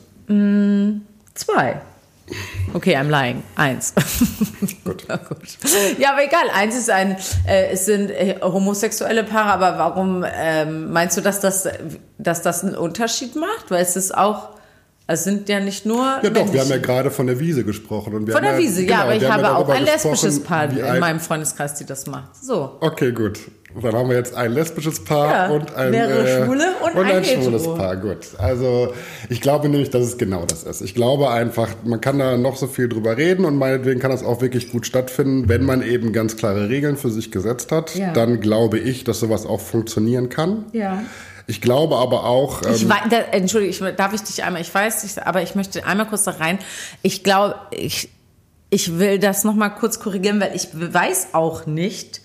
[1.35, 1.81] Zwei.
[2.75, 3.45] Okay, I'm lying.
[3.55, 3.95] Eins.
[4.85, 5.07] Gut.
[5.09, 5.39] Ja, gut.
[5.99, 6.51] Ja, aber egal.
[6.53, 11.39] Eins ist ein, äh, es sind äh, homosexuelle Paare, aber warum ähm, meinst du, dass
[11.39, 11.69] das,
[12.19, 13.71] dass das einen Unterschied macht?
[13.71, 14.56] Weil es ist auch,
[15.09, 16.21] es sind ja nicht nur.
[16.23, 18.15] Ja doch, wir haben ja gerade von der Wiese gesprochen.
[18.15, 20.69] Und wir Von der Wiese, ja, genau, aber ich habe ja auch ein lesbisches Paar
[20.71, 22.43] in meinem Freundeskreis, die das macht.
[22.43, 22.77] So.
[22.81, 23.41] Okay, gut.
[23.83, 27.63] Dann haben wir jetzt ein lesbisches Paar Ja, und ein, mehrere Schwule und ein schwules
[27.63, 27.75] Hetero.
[27.77, 27.97] Paar.
[27.97, 28.29] Gut.
[28.39, 28.95] Also
[29.29, 30.81] ich glaube nämlich, dass es genau das ist.
[30.81, 34.25] Ich glaube einfach, man kann da noch so viel drüber reden und meinetwegen kann das
[34.25, 37.95] auch wirklich gut stattfinden, wenn man eben ganz klare Regeln für sich gesetzt hat.
[37.95, 38.13] Ja.
[38.13, 40.65] Dann glaube ich, dass sowas auch funktionieren kann.
[40.73, 41.03] Ja.
[41.49, 44.75] Ich glaube aber auch, Ich ähm, wei- da, Entschuldige, ich, darf ich dich einmal, ich
[44.75, 46.59] weiß, ich, aber ich möchte einmal kurz da rein.
[47.03, 48.09] Ich glaube, ich,
[48.71, 52.21] ich will das nochmal kurz korrigieren, weil ich weiß auch nicht,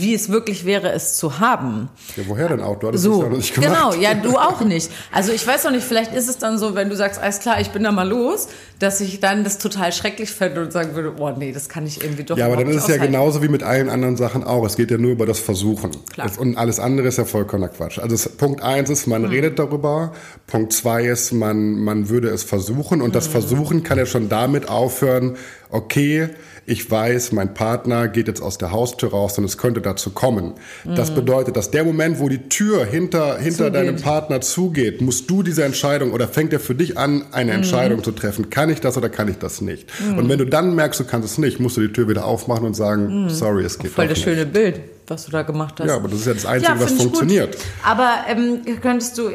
[0.00, 1.88] wie es wirklich wäre, es zu haben.
[2.16, 2.78] Ja, woher denn auch?
[2.78, 3.70] Du hattest so, es ja noch nicht gemacht.
[3.72, 4.90] genau, ja, du auch nicht.
[5.10, 7.60] Also ich weiß noch nicht, vielleicht ist es dann so, wenn du sagst, alles klar,
[7.60, 11.12] ich bin da mal los, dass ich dann das total schrecklich fände und sagen würde,
[11.18, 13.12] oh nee, das kann ich irgendwie doch Ja, aber dann ist es ja aushalten.
[13.12, 14.64] genauso wie mit allen anderen Sachen auch.
[14.66, 15.90] Es geht ja nur über das Versuchen.
[16.12, 16.30] Klar.
[16.38, 17.98] Und alles andere ist ja vollkommener Quatsch.
[17.98, 20.12] Also Punkt eins ist, man redet darüber.
[20.46, 23.00] Punkt zwei ist, man, man würde es versuchen.
[23.02, 25.36] Und das Versuchen kann ja schon damit aufhören,
[25.70, 26.28] okay,
[26.64, 30.54] ich weiß, mein Partner geht jetzt aus der Haustür raus und es könnte dazu kommen.
[30.84, 33.72] Das bedeutet, dass der Moment, wo die Tür hinter, hinter Mhm.
[33.72, 33.74] Zugeht.
[33.74, 37.22] deinem Partner zugeht, musst du diese Entscheidung oder fängt er für dich an, Mhm.
[37.32, 38.50] eine Entscheidung zu treffen.
[38.50, 39.88] Kann ich das oder kann ich das nicht?
[40.16, 42.64] Und wenn du dann merkst, du kannst es nicht, musst du die Tür wieder aufmachen
[42.66, 43.94] und sagen, sorry, es geht Mhm.
[43.94, 44.24] Voll das nicht.
[44.24, 45.88] schöne Bild, was du da gemacht hast.
[45.88, 47.52] Ja, aber das ist ja das Einzige, was finde ich funktioniert.
[47.56, 47.64] Gut.
[47.84, 49.30] Aber ähm, könntest du,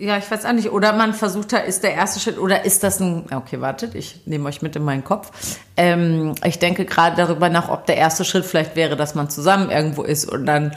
[0.00, 2.82] ja, ich weiß auch nicht, oder man versucht da, ist der erste Schritt, oder ist
[2.82, 5.30] das ein, okay, wartet, ich nehme euch mit in meinen Kopf.
[5.76, 9.70] Ähm, ich denke gerade darüber nach, ob der erste Schritt vielleicht wäre, dass man zusammen
[9.70, 10.72] irgendwo ist und dann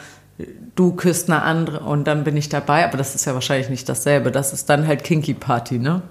[0.76, 3.88] du küsst eine andere und dann bin ich dabei, aber das ist ja wahrscheinlich nicht
[3.88, 4.32] dasselbe.
[4.32, 6.02] Das ist dann halt Kinky Party, ne?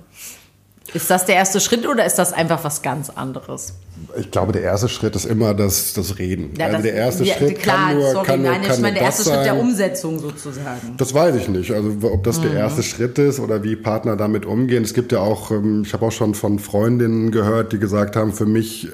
[0.95, 3.75] Ist das der erste Schritt oder ist das einfach was ganz anderes?
[4.19, 6.53] Ich glaube, der erste Schritt ist immer das, das Reden.
[6.59, 8.75] Ja, also das- der erste ja, Schritt klar, kann nur, sorry, kann nur, nein, kann
[8.75, 9.57] ich meine, der erste Schritt der.
[9.59, 10.95] Umsetzung sozusagen.
[10.99, 11.71] Das weiß ich nicht.
[11.71, 12.43] Also ob das Mhm.
[12.43, 14.83] der erste Schritt ist oder wie Partner damit umgehen.
[14.83, 18.33] Es gibt ja auch, ähm, ich habe auch schon von Freundinnen gehört, die gesagt haben,
[18.33, 18.89] für mich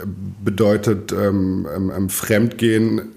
[0.45, 3.13] bedeutet ähm, ähm, ähm, Fremdgehen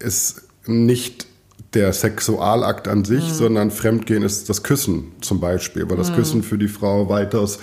[0.00, 1.26] ist nicht
[1.74, 3.32] der Sexualakt an sich, Mhm.
[3.34, 7.60] sondern Fremdgehen ist das Küssen zum Beispiel, weil das Küssen für die Frau weitaus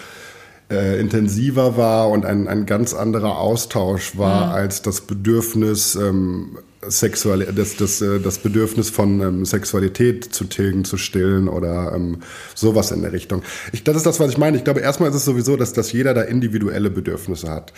[0.70, 7.52] äh, intensiver war und ein, ein ganz anderer Austausch war als das Bedürfnis ähm, sexuell
[7.54, 12.20] das, das, äh, das Bedürfnis von ähm, Sexualität zu tilgen, zu stillen oder ähm,
[12.56, 13.44] sowas in der Richtung.
[13.74, 14.58] Ich, das ist das, was ich meine.
[14.58, 17.74] Ich glaube, erstmal ist es sowieso, dass, dass jeder da individuelle Bedürfnisse hat.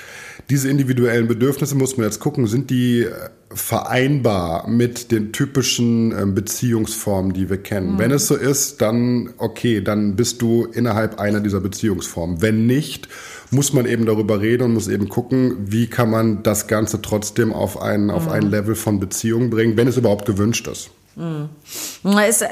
[0.49, 3.11] Diese individuellen Bedürfnisse muss man jetzt gucken, sind die äh,
[3.49, 7.97] vereinbar mit den typischen ähm, Beziehungsformen, die wir kennen.
[7.97, 12.41] Wenn es so ist, dann okay, dann bist du innerhalb einer dieser Beziehungsformen.
[12.41, 13.09] Wenn nicht,
[13.51, 17.53] muss man eben darüber reden und muss eben gucken, wie kann man das Ganze trotzdem
[17.53, 20.89] auf ein, auf ein Level von Beziehung bringen, wenn es überhaupt gewünscht ist.
[21.15, 22.47] Na, Ist, äh,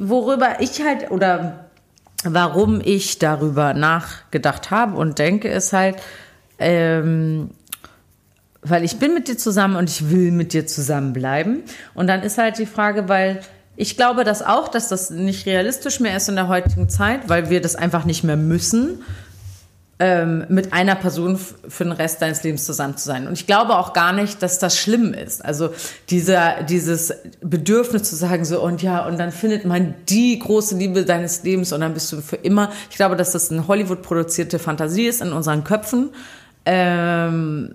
[0.00, 1.66] worüber ich halt oder
[2.24, 5.96] warum ich darüber nachgedacht habe und denke, ist halt,
[6.58, 7.50] ähm,
[8.62, 11.62] weil ich bin mit dir zusammen und ich will mit dir zusammenbleiben.
[11.94, 13.40] Und dann ist halt die Frage, weil
[13.76, 17.50] ich glaube das auch, dass das nicht realistisch mehr ist in der heutigen Zeit, weil
[17.50, 19.02] wir das einfach nicht mehr müssen
[20.00, 23.26] ähm, mit einer Person für den Rest deines Lebens zusammen zu sein.
[23.26, 25.44] Und ich glaube auch gar nicht, dass das schlimm ist.
[25.44, 25.70] Also
[26.10, 31.04] dieser, dieses Bedürfnis zu sagen, so und ja, und dann findet man die große Liebe
[31.04, 32.70] deines Lebens und dann bist du für immer.
[32.90, 36.10] Ich glaube, dass das eine Hollywood-produzierte Fantasie ist in unseren Köpfen.
[36.64, 37.74] Ähm,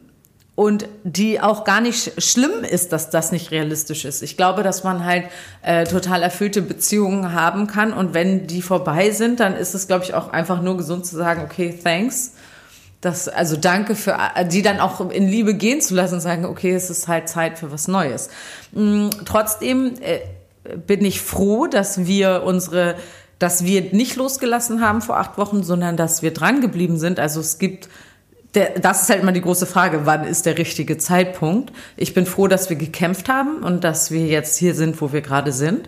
[0.56, 4.22] und die auch gar nicht schlimm ist, dass das nicht realistisch ist.
[4.22, 5.26] Ich glaube, dass man halt
[5.63, 10.04] äh, total erfüllte Beziehungen haben kann und wenn die vorbei sind, dann ist es, glaube
[10.04, 12.34] ich, auch einfach nur gesund zu sagen, okay, thanks.
[13.02, 14.18] Das, also danke für,
[14.50, 17.60] die dann auch in Liebe gehen zu lassen und sagen, okay, es ist halt Zeit
[17.60, 18.30] für was Neues.
[18.72, 20.20] Mm, Trotzdem äh,
[20.88, 22.96] bin ich froh, dass wir unsere,
[23.39, 27.20] dass wir nicht losgelassen haben vor acht Wochen, sondern dass wir dran geblieben sind.
[27.20, 27.89] Also es gibt
[28.56, 31.72] der, das ist halt immer die große Frage, wann ist der richtige Zeitpunkt?
[31.98, 35.22] Ich bin froh, dass wir gekämpft haben und dass wir jetzt hier sind, wo wir
[35.22, 35.88] gerade sind.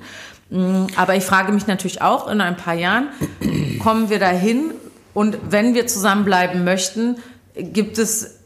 [0.50, 3.08] Mm, Aber ich frage mich natürlich auch, in ein paar Jahren
[3.80, 4.72] kommen wir dahin
[5.14, 7.18] und wenn wir zusammenbleiben möchten,
[7.56, 8.40] gibt es,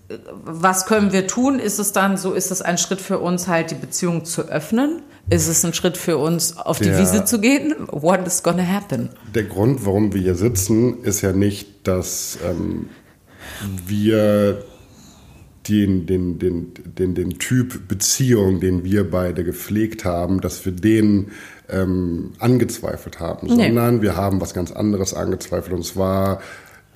[0.43, 1.59] was können wir tun?
[1.59, 5.01] Ist es dann so, ist es ein Schritt für uns halt, die Beziehung zu öffnen?
[5.31, 7.75] Ist es ein Schritt für uns, auf die Der- Wiese zu gehen?
[7.91, 9.09] What is gonna happen?
[9.35, 12.89] Der Grund, warum wir hier sitzen, ist ja nicht, dass ähm,
[13.87, 14.63] wir
[15.67, 21.27] den, den, den, den, den Typ Beziehung, den wir beide gepflegt haben, dass wir den
[21.69, 23.65] ähm, angezweifelt haben, Nee.
[23.67, 26.41] sondern wir haben was ganz anderes angezweifelt und zwar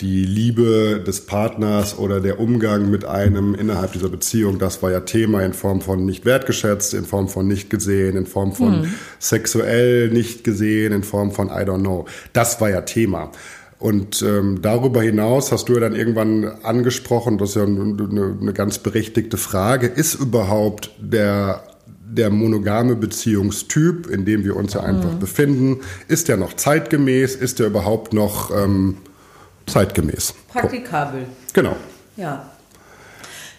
[0.00, 5.00] die Liebe des Partners oder der Umgang mit einem innerhalb dieser Beziehung, das war ja
[5.00, 8.88] Thema in Form von nicht wertgeschätzt, in Form von nicht gesehen, in Form von
[9.20, 12.06] sexuell nicht gesehen, in Form von I don't know.
[12.32, 13.30] Das war ja Thema.
[13.84, 18.54] Und ähm, darüber hinaus hast du ja dann irgendwann angesprochen, das ist ja eine, eine
[18.54, 25.10] ganz berechtigte Frage, ist überhaupt der, der monogame Beziehungstyp, in dem wir uns ja einfach
[25.16, 28.96] befinden, ist der noch zeitgemäß, ist der überhaupt noch ähm,
[29.66, 30.32] zeitgemäß?
[30.48, 31.26] Praktikabel.
[31.52, 31.76] Genau.
[32.16, 32.50] Ja.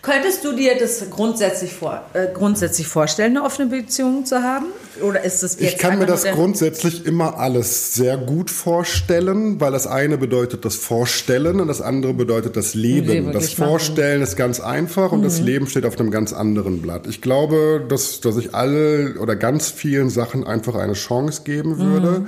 [0.01, 4.65] Könntest du dir das grundsätzlich, vor, äh, grundsätzlich vorstellen, eine offene Beziehung zu haben?
[5.01, 9.71] Oder ist es jetzt Ich kann mir das grundsätzlich immer alles sehr gut vorstellen, weil
[9.71, 13.07] das eine bedeutet das Vorstellen und das andere bedeutet das Leben.
[13.07, 13.67] Leben das wirklich machen.
[13.67, 13.71] Mhm.
[13.71, 17.07] Vorstellen ist ganz einfach und das Leben steht auf einem ganz anderen Blatt.
[17.07, 22.25] Ich glaube, dass, dass ich all oder ganz vielen Sachen einfach eine Chance geben würde.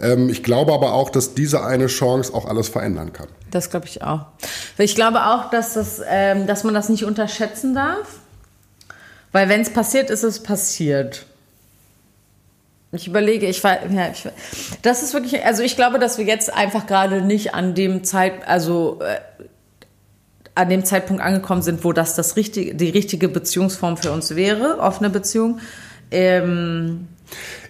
[0.00, 0.28] Mhm.
[0.30, 3.28] Ich glaube aber auch, dass diese eine Chance auch alles verändern kann.
[3.50, 4.26] Das glaube ich auch.
[4.78, 8.18] Ich glaube auch, dass, das, ähm, dass man das nicht unterschätzen darf.
[9.30, 11.26] Weil wenn es passiert, ist es passiert.
[12.94, 14.28] Ich überlege, ich war, ja, ich,
[14.82, 18.46] das ist wirklich, also ich glaube, dass wir jetzt einfach gerade nicht an dem Zeit,
[18.46, 19.16] also äh,
[20.54, 24.78] an dem Zeitpunkt angekommen sind, wo das, das richtige, die richtige Beziehungsform für uns wäre,
[24.78, 25.60] offene Beziehung.
[26.10, 27.08] Ähm,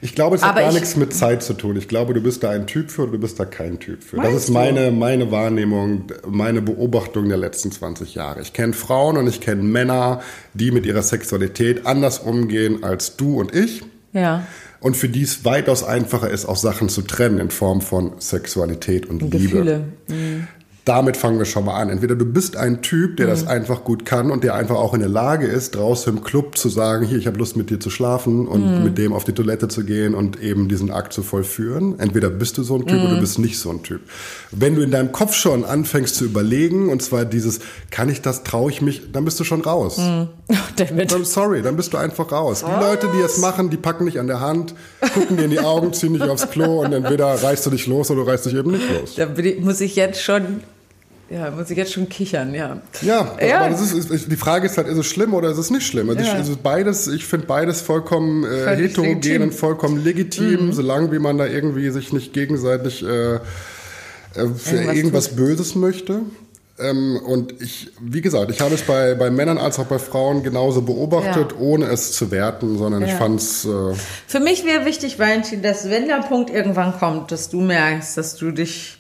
[0.01, 1.77] Ich glaube, es hat gar ich- nichts mit Zeit zu tun.
[1.77, 4.17] Ich glaube, du bist da ein Typ für oder du bist da kein Typ für.
[4.17, 8.41] das ist meine, meine Wahrnehmung, meine Beobachtung der letzten 20 Jahre.
[8.41, 10.21] Ich kenne Frauen und ich kenne Männer,
[10.55, 13.85] die mit ihrer Sexualität anders umgehen als du und ich.
[14.13, 14.45] ja.
[14.83, 19.07] Und für die es weitaus einfacher ist, auch Sachen zu trennen in Form von Sexualität
[19.07, 19.39] und Liebe.
[19.39, 19.85] Gefühle.
[20.85, 21.91] Damit fangen wir schon mal an.
[21.91, 23.31] Entweder du bist ein Typ, der Mhm.
[23.31, 26.59] das einfach gut kann und der einfach auch in der Lage ist, draußen im Club
[26.59, 28.85] zu sagen, hier, ich habe Lust mit dir zu schlafen und Mhm.
[28.85, 32.01] mit dem auf die Toilette zu gehen und eben diesen Akt zu vollführen.
[32.01, 33.05] Entweder bist du so ein Typ Mhm.
[33.07, 34.01] oder du bist nicht so ein Typ.
[34.51, 37.61] Wenn du in deinem Kopf schon anfängst zu überlegen, und zwar dieses,
[37.93, 39.99] kann ich das, traue ich mich, dann bist du schon raus.
[40.49, 41.11] Oh, David.
[41.15, 42.63] I'm sorry, dann bist du einfach raus.
[42.67, 44.75] Die Leute, die es machen, die packen dich an der Hand,
[45.15, 48.11] gucken dir in die Augen, ziehen dich aufs Klo und entweder reißt du dich los
[48.11, 49.15] oder du reißt dich eben nicht los.
[49.17, 49.27] Da
[49.61, 50.61] muss ich jetzt schon,
[51.33, 52.81] ja, muss ich jetzt schon kichern, ja.
[53.01, 53.61] Ja, Ja.
[53.61, 55.87] aber das ist, ist, die Frage ist halt, ist es schlimm oder ist es nicht
[55.87, 56.11] schlimm?
[56.11, 56.27] Also Ja.
[56.29, 59.37] ich, also beides, ich finde beides vollkommen äh, heterogen legitim.
[59.37, 59.43] Mhm.
[59.49, 63.39] und vollkommen legitim, solange wie man da irgendwie sich nicht gegenseitig äh, äh,
[64.35, 66.21] für Irgendwas irgendwas, Böses möchte.
[66.79, 70.43] Ähm, und ich, wie gesagt, ich habe es bei, bei Männern als auch bei Frauen
[70.43, 71.59] genauso beobachtet, Ja.
[71.59, 73.17] ohne es zu werten, sondern ich Ja.
[73.19, 73.65] fand es...
[73.67, 73.69] Äh,
[74.27, 78.37] Für mich wäre wichtig, Valentin, dass wenn der Punkt irgendwann kommt, dass du merkst, dass
[78.37, 78.99] du dich,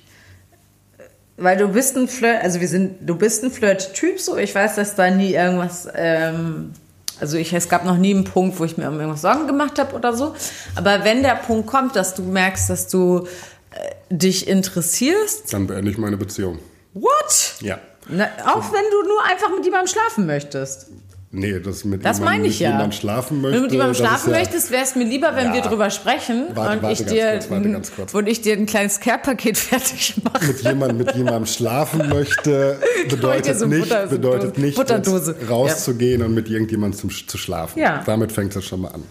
[1.36, 4.76] weil du bist ein Flirt, also wir sind, du bist ein Flirt-Typ, so ich weiß,
[4.76, 6.72] dass da nie irgendwas, ähm,
[7.20, 9.78] also ich, es gab noch nie einen Punkt, wo ich mir um irgendwas Sorgen gemacht
[9.78, 10.34] habe oder so.
[10.74, 13.26] Aber wenn der Punkt kommt, dass du merkst, dass du
[13.70, 16.58] äh, dich interessierst, dann beende ich meine Beziehung.
[16.94, 17.54] what?
[17.60, 17.78] Ja.
[18.08, 20.88] Na, auch wenn du nur einfach mit jemandem schlafen möchtest.
[21.34, 22.92] Nee, das mit Das jemandem, meine ich ja.
[22.92, 23.52] schlafen möchte.
[23.54, 25.54] Wenn du mit jemandem schlafen ja, möchtest, wäre es mir lieber, wenn Ja.
[25.54, 28.14] wir drüber sprechen Warte, und, warte ich dir, kurz, warte kurz.
[28.14, 30.44] und ich dir ein kleines Care-Paket fertig mache.
[30.44, 35.34] mit jemandem mit jemandem schlafen möchte, bedeutet so nicht, Butter- bedeutet nicht Butterdose.
[35.48, 37.78] rauszugehen und mit irgendjemandem zum, zu schlafen.
[37.78, 38.02] Ja.
[38.04, 39.02] Damit fängt es schon mal an.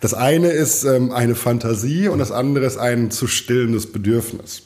[0.00, 4.62] Das eine ist ähm, eine Fantasie und das andere ist ein zu stillendes Bedürfnis.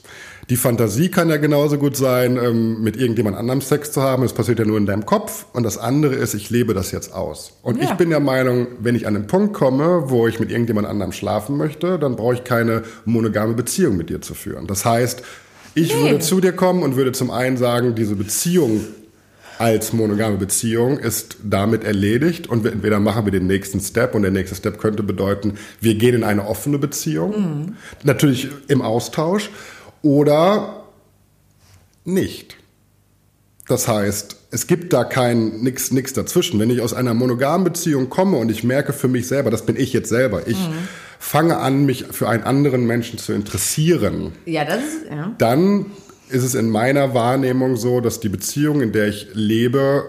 [0.50, 4.22] Die Fantasie kann ja genauso gut sein, ähm, mit irgendjemand anderem Sex zu haben.
[4.22, 5.44] Das passiert ja nur in deinem Kopf.
[5.52, 7.52] Und das andere ist, ich lebe das jetzt aus.
[7.62, 7.84] Und Ja.
[7.90, 11.12] ich bin der Meinung, wenn ich an den Punkt komme, wo ich mit irgendjemand anderem
[11.12, 14.66] schlafen möchte, dann brauche ich keine monogame Beziehung mit dir zu führen.
[14.66, 15.22] Das heißt,
[15.74, 16.00] ich Nee.
[16.02, 18.80] würde zu dir kommen und würde zum einen sagen, diese Beziehung
[19.58, 24.22] als monogame Beziehung ist damit erledigt und wir, entweder machen wir den nächsten Step und
[24.22, 29.50] der nächste Step könnte bedeuten, wir gehen in eine offene Beziehung, natürlich im Austausch
[30.02, 30.84] oder
[32.04, 32.56] nicht.
[33.66, 36.58] Das heißt, es gibt da kein nix, nix dazwischen.
[36.58, 39.76] Wenn ich aus einer monogamen Beziehung komme und ich merke für mich selber, das bin
[39.76, 40.56] ich jetzt selber, ich
[41.18, 45.34] fange an, mich für einen anderen Menschen zu interessieren, Ja, das ist, ja.
[45.36, 45.86] dann
[46.30, 50.06] ist es in meiner Wahrnehmung so, dass die Beziehung, in der ich lebe,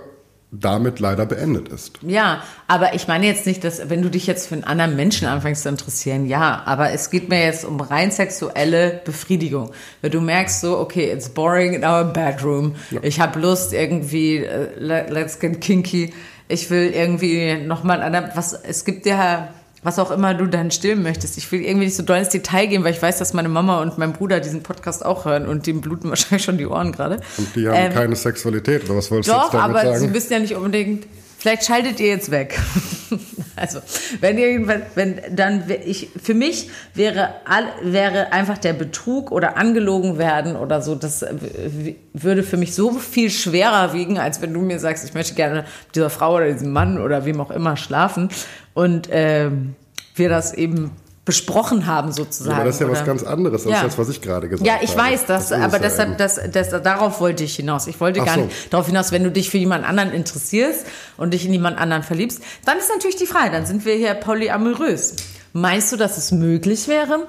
[0.51, 1.99] damit leider beendet ist.
[2.01, 5.27] Ja, aber ich meine jetzt nicht, dass wenn du dich jetzt für einen anderen Menschen
[5.27, 9.71] anfängst zu interessieren, ja, aber es geht mir jetzt um rein sexuelle Befriedigung.
[10.01, 14.69] Wenn du merkst so, okay, it's boring in our bedroom, ich habe Lust irgendwie, äh,
[14.79, 16.13] le- let's get kinky,
[16.47, 20.71] ich will irgendwie nochmal an der, was, es gibt ja, was auch immer du dann
[20.71, 21.37] stillen möchtest.
[21.37, 23.81] Ich will irgendwie nicht so doll ins Detail gehen, weil ich weiß, dass meine Mama
[23.81, 27.19] und mein Bruder diesen Podcast auch hören und dem bluten wahrscheinlich schon die Ohren gerade.
[27.37, 29.99] Und die haben Ähm, keine Sexualität, oder was wolltest du doch, jetzt damit aber sagen?
[29.99, 31.07] Sie müssen ja nicht unbedingt.
[31.37, 32.59] Vielleicht schaltet ihr jetzt weg.
[33.55, 33.79] also,
[34.19, 40.17] wenn ihr, wenn, dann ich, für mich wäre all, wäre einfach der Betrug oder angelogen
[40.17, 44.59] werden oder so, das äh, würde für mich so viel schwerer wiegen, als wenn du
[44.59, 47.77] mir sagst, ich möchte gerne mit dieser Frau oder diesem Mann oder wem auch immer
[47.77, 48.27] schlafen
[48.73, 49.75] und ähm,
[50.15, 50.91] wir das eben
[51.25, 52.55] besprochen haben sozusagen.
[52.55, 53.83] aber das ist ja was oder- ganz anderes als Ja.
[53.83, 54.83] das, was ich gerade gesagt ja, habe.
[54.85, 57.85] ich weiß das, es aber ja deshalb, das, das, darauf wollte ich hinaus.
[57.85, 58.41] Ich wollte Ach gar so.
[58.45, 62.01] nicht darauf hinaus, wenn du dich für jemand anderen interessierst und dich in jemand anderen
[62.01, 65.15] verliebst, dann ist natürlich die Frage, dann sind wir hier polyamorös.
[65.53, 67.27] Meinst du, dass es möglich wäre,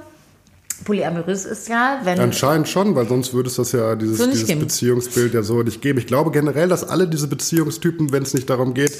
[0.85, 2.19] polyamorös ist ja, wenn.
[2.19, 4.49] Anscheinend schon, weil sonst würde es das ja, dieses, So dieses.
[4.59, 5.99] Beziehungsbild ja so nicht geben.
[5.99, 8.93] Ich glaube generell, dass alle diese Beziehungstypen, wenn es nicht darum geht,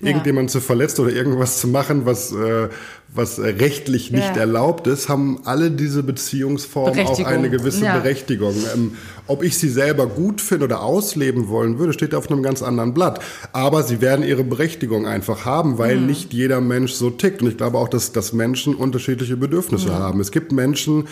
[0.00, 0.08] Ja.
[0.08, 2.68] irgendjemanden zu verletzen oder irgendwas zu machen, was, äh,
[3.14, 4.40] was rechtlich nicht Ja.
[4.42, 7.98] erlaubt ist, haben alle diese Beziehungsformen auch eine gewisse Ja.
[7.98, 8.54] Berechtigung.
[8.74, 8.92] Ähm,
[9.28, 12.94] ob ich sie selber gut finde oder ausleben wollen würde, steht auf einem ganz anderen
[12.94, 13.20] Blatt.
[13.52, 15.78] Aber sie werden ihre Berechtigung einfach haben, Mhm.
[15.78, 17.42] weil nicht jeder Mensch so tickt.
[17.42, 20.20] Und ich glaube auch, dass, dass Menschen unterschiedliche Bedürfnisse haben.
[20.20, 21.06] Es gibt Menschen,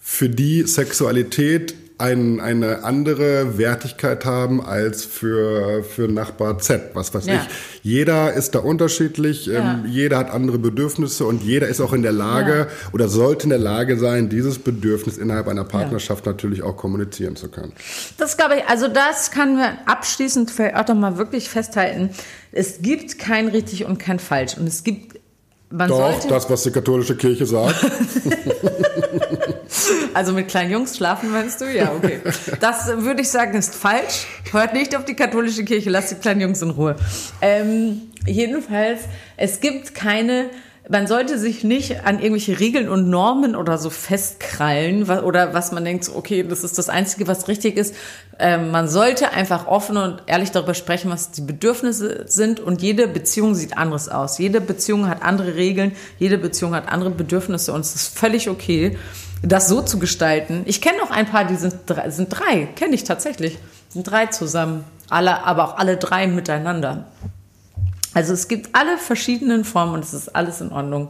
[0.00, 7.26] für die Sexualität ein, eine andere Wertigkeit haben als für, für Nachbar Z, was weiß
[7.26, 7.34] Ja.
[7.34, 7.48] ich.
[7.82, 9.74] Jeder ist da unterschiedlich, Ja.
[9.74, 12.66] ähm, jeder hat andere Bedürfnisse und jeder ist auch in der Lage Ja.
[12.92, 17.48] oder sollte in der Lage sein, dieses Bedürfnis innerhalb einer Partnerschaft natürlich auch kommunizieren zu
[17.50, 17.74] können.
[18.16, 22.08] Das glaube ich, also das kann man abschließend vielleicht auch mal wirklich festhalten.
[22.50, 24.56] Es gibt kein richtig und kein falsch.
[24.56, 25.20] Und es gibt,
[25.68, 27.76] man Doch, das, was die katholische Kirche sagt.
[30.14, 31.64] also mit kleinen Jungs schlafen meinst du?
[31.66, 32.20] Ja, okay.
[32.60, 34.26] Das würde ich sagen, ist falsch.
[34.52, 36.96] Hört nicht auf die katholische Kirche, lasst die kleinen Jungs in Ruhe.
[37.40, 39.00] Ähm, jedenfalls,
[39.36, 40.50] es gibt keine,
[40.90, 45.84] man sollte sich nicht an irgendwelche Regeln und Normen oder so festkrallen oder was man
[45.84, 47.94] denkt, okay, das ist das Einzige, was richtig ist.
[48.40, 53.06] Ähm, man sollte einfach offen und ehrlich darüber sprechen, was die Bedürfnisse sind und jede
[53.06, 54.38] Beziehung sieht anders aus.
[54.38, 58.98] Jede Beziehung hat andere Regeln, jede Beziehung hat andere Bedürfnisse und es ist völlig okay,
[59.42, 60.62] das so zu gestalten.
[60.64, 63.58] Ich kenne noch ein paar, die sind drei, sind drei kenne ich tatsächlich,
[63.90, 67.06] sind drei zusammen, alle, aber auch alle drei miteinander.
[68.14, 71.08] Also es gibt alle verschiedenen Formen und es ist alles in Ordnung.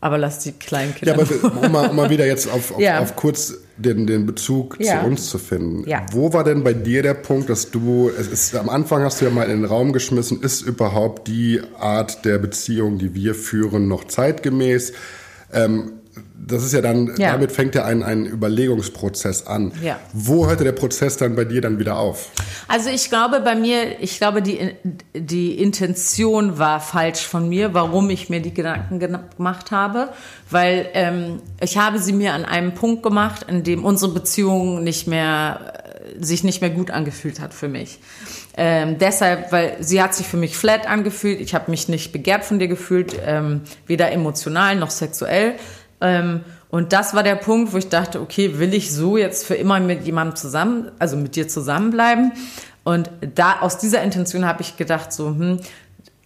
[0.00, 1.26] Aber lass die kleinen Ja, Kinder.
[1.42, 3.00] aber um mal, um mal wieder jetzt auf, auf, Ja.
[3.00, 5.00] auf kurz den, den Bezug Ja.
[5.00, 5.88] zu uns zu finden.
[5.88, 6.06] Ja.
[6.12, 9.24] Wo war denn bei dir der Punkt, dass du, es ist, am Anfang hast du
[9.24, 13.88] ja mal in den Raum geschmissen, ist überhaupt die Art der Beziehung, die wir führen,
[13.88, 14.92] noch zeitgemäß?
[15.52, 15.92] Ähm,
[16.34, 17.32] das ist ja dann, Ja.
[17.32, 19.72] damit fängt ja ein, ein Überlegungsprozess an.
[19.82, 19.98] Ja.
[20.12, 22.30] Wo hörte der Prozess dann bei dir dann wieder auf?
[22.68, 24.70] Also ich glaube bei mir, ich glaube die,
[25.14, 30.08] die Intention war falsch von mir, warum ich mir die Gedanken gemacht habe,
[30.50, 35.06] weil ähm, ich habe sie mir an einem Punkt gemacht, in dem unsere Beziehung nicht
[35.06, 35.74] mehr
[36.18, 37.98] äh, sich nicht mehr gut angefühlt hat für mich.
[38.60, 42.44] Ähm, deshalb, weil sie hat sich für mich flat angefühlt, ich habe mich nicht begehrt
[42.44, 45.54] von dir gefühlt, ähm, weder emotional noch sexuell.
[46.00, 46.40] Ähm,
[46.70, 49.80] und das war der Punkt, wo ich dachte, okay, will ich so jetzt für immer
[49.80, 52.32] mit jemandem zusammen, also mit dir zusammenbleiben?
[52.84, 55.60] Und da aus dieser Intention habe ich gedacht, so, hm,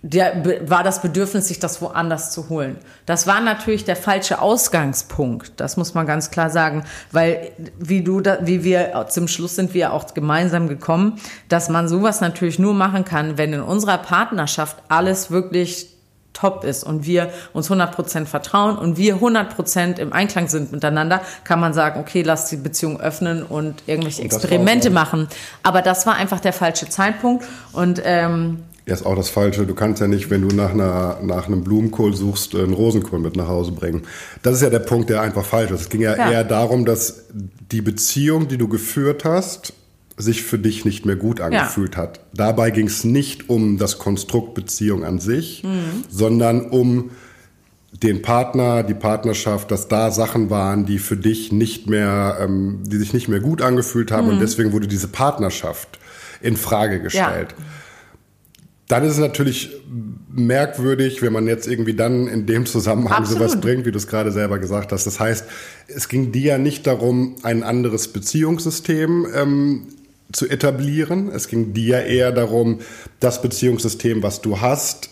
[0.04, 2.76] der war das Bedürfnis, sich das woanders zu holen.
[3.06, 5.52] Das war natürlich der falsche Ausgangspunkt.
[5.58, 9.74] Das muss man ganz klar sagen, weil wie du, da, wie wir zum Schluss sind
[9.74, 14.76] wir auch gemeinsam gekommen, dass man sowas natürlich nur machen kann, wenn in unserer Partnerschaft
[14.88, 15.88] alles wirklich
[16.32, 21.60] top ist und wir uns 100% vertrauen und wir 100% im Einklang sind miteinander, kann
[21.60, 25.28] man sagen, okay, lass die Beziehung öffnen und irgendwelche Und Experimente machen.
[25.62, 29.66] Aber das war einfach der falsche Zeitpunkt und ähm, Ja, ist auch das Falsche.
[29.66, 33.36] Du kannst ja nicht, wenn du nach, einer, nach einem Blumenkohl suchst, einen Rosenkohl mit
[33.36, 34.02] nach Hause bringen.
[34.42, 35.82] Das ist ja der Punkt, der einfach falsch ist.
[35.82, 36.30] Es ging ja, Ja.
[36.32, 37.26] eher darum, dass
[37.70, 39.72] die Beziehung, die du geführt hast,
[40.22, 42.20] sich für dich nicht mehr gut angefühlt hat.
[42.34, 46.04] Dabei ging es nicht um das Konstrukt Beziehung an sich, Mhm.
[46.08, 47.10] sondern um
[48.02, 52.96] den Partner, die Partnerschaft, dass da Sachen waren, die für dich nicht mehr, ähm, die
[52.96, 54.32] sich nicht mehr gut angefühlt haben Mhm.
[54.34, 55.98] und deswegen wurde diese Partnerschaft
[56.40, 57.54] in Frage gestellt.
[58.88, 59.70] Dann ist es natürlich
[60.34, 63.48] merkwürdig, wenn man jetzt irgendwie dann in dem Zusammenhang Absolut.
[63.50, 65.06] sowas bringt, wie du es gerade selber gesagt hast.
[65.06, 65.44] Das heißt,
[65.88, 69.82] es ging dir ja nicht darum, ein anderes Beziehungssystem ähm,
[70.32, 71.28] zu etablieren.
[71.28, 72.80] Es ging dir eher darum,
[73.20, 75.10] das Beziehungssystem, was du hast,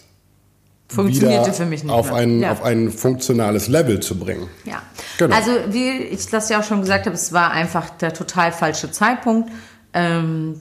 [0.92, 2.52] wieder für mich nicht auf ein, Ja.
[2.52, 4.48] auf ein funktionales Level zu bringen.
[4.64, 4.82] Ja.
[5.18, 5.36] Genau.
[5.36, 8.90] Also, wie ich das ja auch schon gesagt habe, es war einfach der total falsche
[8.90, 9.50] Zeitpunkt.
[9.92, 10.60] Ähm,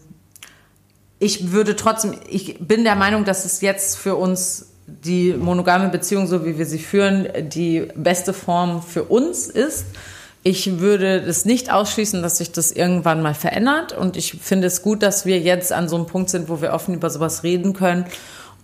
[1.17, 6.27] ich würde trotzdem, ich bin der Meinung, dass es jetzt für uns die monogame Beziehung,
[6.27, 9.85] so wie wir sie führen, die beste Form für uns ist.
[10.43, 13.91] Ich würde es nicht ausschließen, dass sich das irgendwann mal verändert.
[13.91, 16.73] Und ich finde es gut, dass wir jetzt an so einem Punkt sind, wo wir
[16.73, 18.05] offen über sowas reden können.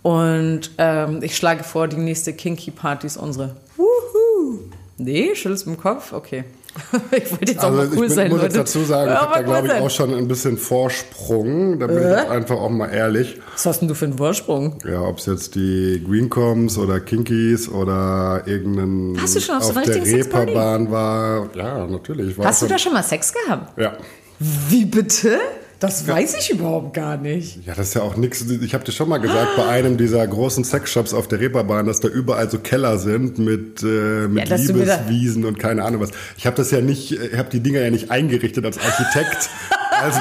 [0.02, 3.56] Und ähm, ich schlage vor, die nächste Kinky Party ist unsere.
[3.76, 4.60] Wuhu!
[4.98, 6.12] Nee, schüttelst mit dem Kopf?
[6.12, 6.44] Okay.
[7.10, 8.58] ich wollte jetzt auch Also mal ich cool bin, sein, muss jetzt Leute.
[8.64, 9.82] dazu sagen, ich habe da mal glaube ich sein.
[9.82, 11.78] auch schon ein bisschen Vorsprung.
[11.78, 12.10] Da bin ich Äh?
[12.10, 13.40] jetzt einfach auch mal ehrlich.
[13.52, 14.78] Was hast denn du für einen Vorsprung?
[14.88, 19.70] Ja, ob es jetzt die Greencoms oder Kinkies oder irgendein Hast du schon auf so
[19.70, 20.02] auf einer der?
[20.04, 21.48] Reeperbahn war.
[21.54, 22.36] Ja, natürlich.
[22.38, 23.78] War Hast du schon, da schon mal Sex gehabt?
[23.78, 23.96] Ja.
[24.38, 25.38] Wie bitte?
[25.78, 27.66] Das weiß ich überhaupt gar nicht.
[27.66, 28.44] Ja, das ist ja auch nichts.
[28.48, 32.00] Ich habe dir schon mal gesagt, bei einem dieser großen Sexshops auf der Reeperbahn, dass
[32.00, 36.10] da überall so Keller sind mit, äh, mit Ja, Liebeswiesen und keine Ahnung was.
[36.38, 39.50] Ich habe das ja nicht, ich habe die Dinger ja nicht eingerichtet als Architekt.
[39.98, 40.20] Also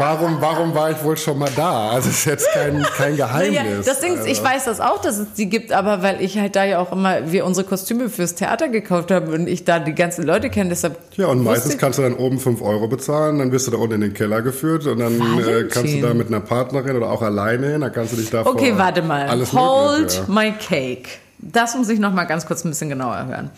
[0.00, 1.90] warum, warum war ich wohl schon mal da?
[1.90, 3.54] Also es ist jetzt kein, kein Geheimnis.
[3.62, 6.20] Naja, das Ding ist, ich Also, weiß das auch, dass es die gibt, aber weil
[6.20, 9.64] ich halt da ja auch immer, wir unsere Kostüme fürs Theater gekauft haben und ich
[9.64, 10.98] da die ganzen Leute kenne, deshalb.
[11.16, 13.76] Ja, und meistens ich- kannst du dann oben 5 Euro bezahlen, dann wirst du da
[13.78, 15.68] unten in den Keller geführt und dann äh, Valentin.
[15.68, 18.44] kannst du da mit einer Partnerin oder auch alleine hin, dann kannst du dich da
[18.46, 19.28] Okay, warte mal.
[19.28, 20.32] Alles Hold Mögliche.
[20.32, 21.08] my cake.
[21.38, 23.50] Das muss ich noch mal ganz kurz ein bisschen genauer hören.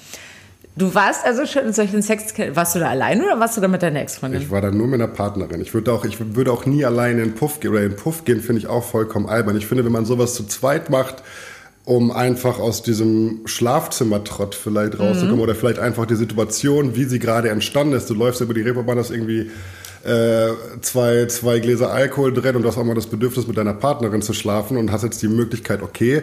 [0.75, 2.33] Du warst also schon in solchen Sex...
[2.55, 4.41] Warst du da alleine oder warst du da mit deiner Ex-Freundin?
[4.41, 5.61] Ich war da nur mit einer Partnerin.
[5.61, 7.73] Ich würde auch, ich würde auch nie alleine in den Puff gehen.
[7.73, 9.57] Oder in den Puff gehen finde ich auch vollkommen albern.
[9.57, 11.23] Ich finde, wenn man sowas zu zweit macht,
[11.85, 17.51] um einfach aus diesem Schlafzimmertrott vielleicht rauszukommen oder vielleicht einfach die Situation, wie sie gerade
[17.51, 18.09] entstanden ist.
[18.09, 19.51] Du läufst über die Reeperbahn, hast irgendwie
[20.05, 23.75] äh, zwei, zwei Gläser Alkohol drin und du hast auch mal das Bedürfnis, mit deiner
[23.75, 26.23] Partnerin zu schlafen und hast jetzt die Möglichkeit, okay,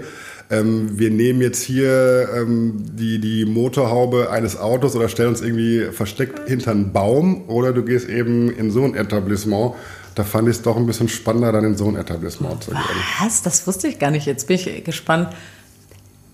[0.49, 5.85] ähm, wir nehmen jetzt hier ähm, die, die Motorhaube eines Autos oder stellen uns irgendwie
[5.91, 9.73] versteckt hinter einen Baum oder du gehst eben in so ein Etablissement.
[10.15, 12.79] Da fand ich es doch ein bisschen spannender, dann in so ein Etablissement zu gehen.
[13.21, 13.41] Was?
[13.43, 14.25] Das wusste ich gar nicht.
[14.25, 15.29] Jetzt bin ich gespannt.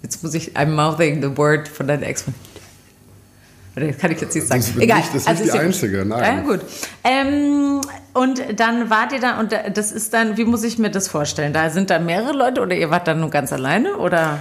[0.01, 0.55] Jetzt muss ich...
[0.57, 2.39] I'm mouthing the word von deiner Ex-Freundin.
[3.75, 4.61] Oder kann ich jetzt nicht sagen.
[4.61, 4.97] Das ist Egal.
[4.99, 6.23] nicht- das ist Also nicht die einzige, nein.
[6.37, 6.61] Ja, gut.
[7.03, 7.81] Ähm,
[8.15, 11.53] und dann wart ihr da, und das ist dann, wie muss ich mir das vorstellen?
[11.53, 13.97] Da sind da mehrere Leute oder ihr wart dann nur ganz alleine?
[13.97, 14.39] Oder?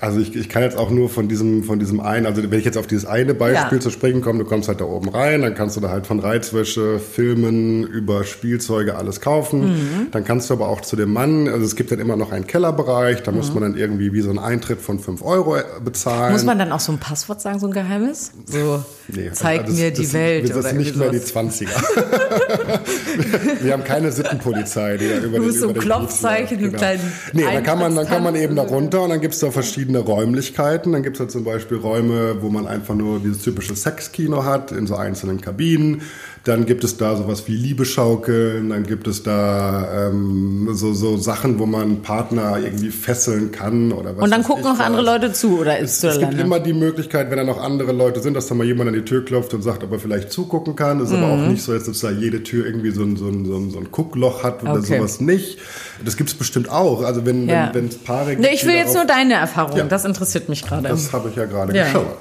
[0.00, 2.64] Also ich, ich kann jetzt auch nur von diesem, von diesem einen, also wenn ich
[2.64, 3.80] jetzt auf dieses eine Beispiel Ja.
[3.82, 6.18] zu sprechen komme, du kommst halt da oben rein, dann kannst du da halt von
[6.18, 9.74] Reizwäsche, Filmen, über Spielzeuge alles kaufen.
[9.74, 10.06] Mhm.
[10.10, 12.48] Dann kannst du aber auch zu dem Mann, also es gibt dann immer noch einen
[12.48, 13.36] Kellerbereich, da Mhm.
[13.36, 16.32] muss man dann irgendwie wie so einen Eintritt von 5 Euro bezahlen.
[16.32, 18.32] Muss man dann auch so ein Passwort sagen, so ein Geheimes?
[18.46, 21.18] So, Nee, zeig also das- mir die das, Welt Das oder ist nicht mehr die
[21.18, 21.60] sowas.
[21.60, 21.68] 20er.
[23.62, 27.12] Wir haben keine Sittenpolizei, die da über Du musst so ein Klopfzeichen, Kiez einen kleinen
[27.32, 29.98] Nee, dann kann man, dann kann man eben da runter und dann gibt's da verschiedene
[29.98, 30.92] Räumlichkeiten.
[30.92, 34.86] Dann gibt's da zum Beispiel Räume, wo man einfach nur dieses typische Sexkino hat, in
[34.86, 36.02] so einzelnen Kabinen.
[36.44, 41.58] Dann gibt es da sowas wie Liebeschaukeln, dann gibt es da ähm, so, so Sachen,
[41.58, 45.00] wo man Partner irgendwie fesseln kann oder was Und dann gucken noch andere.
[45.02, 48.20] Leute zu oder ist Es, es gibt immer die Möglichkeit, wenn da noch andere Leute
[48.20, 50.76] sind, dass da mal jemand an die Tür klopft und sagt, ob er vielleicht zugucken
[50.76, 50.98] kann.
[50.98, 51.44] Das ist aber Mhm.
[51.44, 53.78] auch nicht so, dass da jede Tür irgendwie so ein, so ein, so ein, so
[53.78, 54.98] ein Guckloch hat oder Okay.
[54.98, 55.58] sowas nicht.
[56.04, 57.02] Das gibt's bestimmt auch.
[57.04, 57.70] Also wenn Ja.
[57.72, 59.78] wenn es Paare gibt, Nee, ich will jetzt nur deine Erfahrung.
[59.78, 59.84] Ja.
[59.84, 60.88] Das interessiert mich gerade.
[60.88, 61.84] Das habe ich ja gerade Ja.
[61.84, 62.18] geschaut.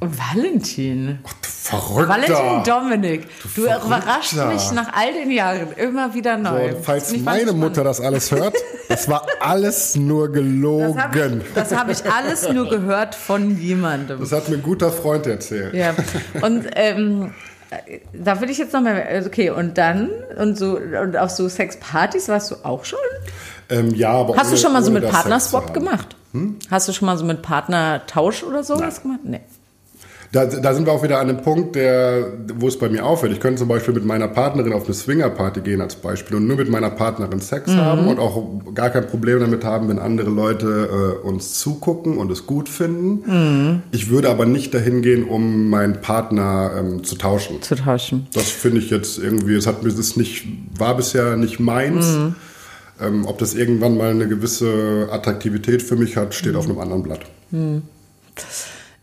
[0.00, 1.18] Valentin.
[1.42, 2.08] Verrückter.
[2.08, 3.28] Valentin Dominik.
[3.54, 3.86] Du, Verrückter.
[3.86, 6.72] überraschst mich nach all den Jahren immer wieder neu.
[6.72, 8.54] So, falls meine Mutter das alles hört,
[8.88, 11.42] das war alles nur gelogen.
[11.54, 14.20] Das habe ich, hab ich alles nur gehört von jemandem.
[14.20, 15.74] Das hat mir ein guter Freund erzählt.
[15.74, 15.94] Ja.
[16.40, 17.34] Und ähm,
[18.14, 22.50] da will ich jetzt nochmal, okay, und dann, und so, und auf so Sexpartys warst
[22.50, 22.98] du auch schon?
[23.68, 26.16] Ähm, ja, aber Hast du ohne- schon mal so mit Partnerswap gemacht?
[26.70, 29.20] Hast du schon mal so mit Partnertausch oder sowas gemacht?
[29.24, 29.40] Nee.
[30.30, 32.26] Da, da sind wir auch wieder an einem Punkt, der,
[32.56, 33.32] wo es bei mir aufhört.
[33.32, 36.58] Ich könnte zum Beispiel mit meiner Partnerin auf eine Swingerparty gehen als Beispiel und nur
[36.58, 41.16] mit meiner Partnerin Sex haben und auch gar kein Problem damit haben, wenn andere Leute
[41.24, 43.82] äh, uns zugucken und es gut finden.
[43.90, 47.62] Ich würde aber nicht dahin gehen, um meinen Partner ähm, zu tauschen.
[47.62, 48.26] Zu tauschen.
[48.34, 52.18] Das finde ich jetzt irgendwie, es hat mir das nicht, war bisher nicht meins.
[53.00, 57.02] Ähm, ob das irgendwann mal eine gewisse Attraktivität für mich hat, steht auf einem anderen
[57.02, 57.20] Blatt.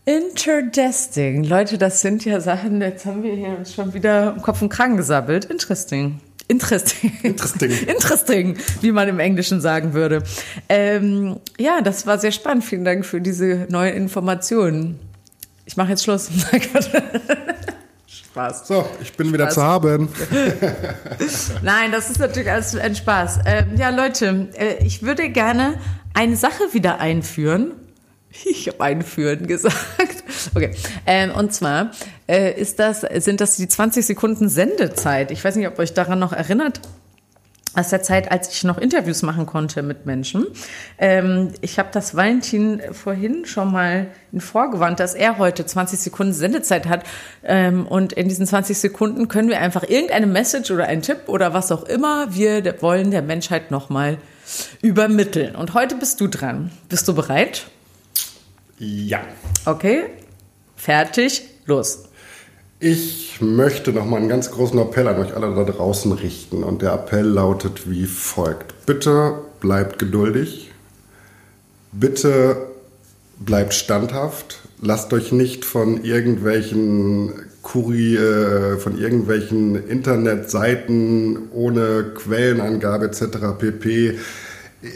[0.06, 1.42] Interesting.
[1.42, 4.68] Leute, das sind ja Sachen, jetzt haben wir hier uns schon wieder im Kopf und
[4.68, 5.46] Kragen gesabbelt.
[5.46, 6.20] Interesting.
[6.46, 7.12] Interesting.
[7.24, 7.70] Interesting.
[7.88, 10.22] Interesting, wie man im Englischen sagen würde.
[10.68, 12.64] Ähm, ja, das war sehr spannend.
[12.64, 15.00] Vielen Dank für diese neuen Informationen.
[15.64, 16.30] Ich mache jetzt Schluss.
[18.06, 18.68] Spaß.
[18.68, 19.54] So, ich bin wieder Spaß.
[19.54, 20.08] zu haben.
[21.62, 23.40] Nein, das ist natürlich alles ein Spaß.
[23.44, 25.80] Ähm, ja, Leute, äh, ich würde gerne
[26.14, 27.72] eine Sache wieder einführen.
[28.44, 29.74] Ich habe einführen gesagt.
[30.54, 30.70] Okay.
[31.06, 31.90] Ähm, und zwar
[32.28, 35.30] äh, ist das, sind das die 20 Sekunden Sendezeit.
[35.30, 36.80] Ich weiß nicht, ob euch daran noch erinnert.
[37.74, 40.46] Aus der Zeit, als ich noch Interviews machen konnte mit Menschen.
[40.96, 46.32] Ähm, ich habe das Valentin vorhin schon mal in vorgewandt, dass er heute 20 Sekunden
[46.32, 47.04] Sendezeit hat.
[47.44, 51.52] Ähm, und in diesen 20 Sekunden können wir einfach irgendeine Message oder einen Tipp oder
[51.52, 54.16] was auch immer wir wollen der Menschheit nochmal
[54.80, 55.54] übermitteln.
[55.54, 56.70] Und heute bist du dran.
[56.88, 57.66] Bist du bereit?
[58.78, 59.20] Ja.
[59.64, 60.04] Okay.
[60.76, 61.42] Fertig.
[61.64, 62.04] Los.
[62.78, 66.62] Ich möchte noch mal einen ganz großen Appell an euch alle da draußen richten.
[66.62, 68.86] Und der Appell lautet wie folgt.
[68.86, 70.70] Bitte bleibt geduldig.
[71.92, 72.68] Bitte
[73.38, 74.60] bleibt standhaft.
[74.82, 83.58] Lasst euch nicht von irgendwelchen Kuri, äh, von irgendwelchen Internetseiten ohne Quellenangabe etc.
[83.58, 84.18] pp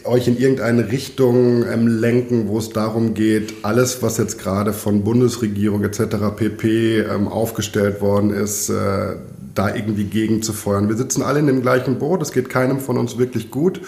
[0.04, 5.02] euch in irgendeine Richtung ähm, lenken, wo es darum geht, alles, was jetzt gerade von
[5.04, 6.16] Bundesregierung etc.
[6.36, 7.00] pp.
[7.00, 9.16] Ähm, aufgestellt worden ist, äh,
[9.54, 10.88] da irgendwie gegen zu feuern.
[10.88, 13.80] Wir sitzen alle in dem gleichen Boot, es geht keinem von uns wirklich gut.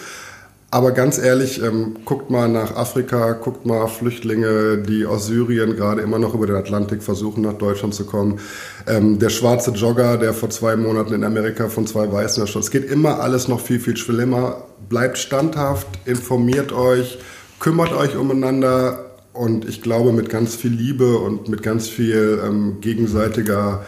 [0.73, 6.01] Aber ganz ehrlich, ähm, guckt mal nach Afrika, guckt mal Flüchtlinge, die aus Syrien gerade
[6.01, 8.39] immer noch über den Atlantik versuchen, nach Deutschland zu kommen.
[8.87, 12.65] Ähm, der schwarze Jogger, der vor zwei Monaten in Amerika von zwei Weißen erschossen.
[12.65, 14.63] Es geht immer alles noch viel, viel schlimmer.
[14.89, 17.19] Bleibt standhaft, informiert euch,
[17.59, 22.77] kümmert euch umeinander und ich glaube mit ganz viel Liebe und mit ganz viel ähm,
[22.81, 23.85] gegenseitiger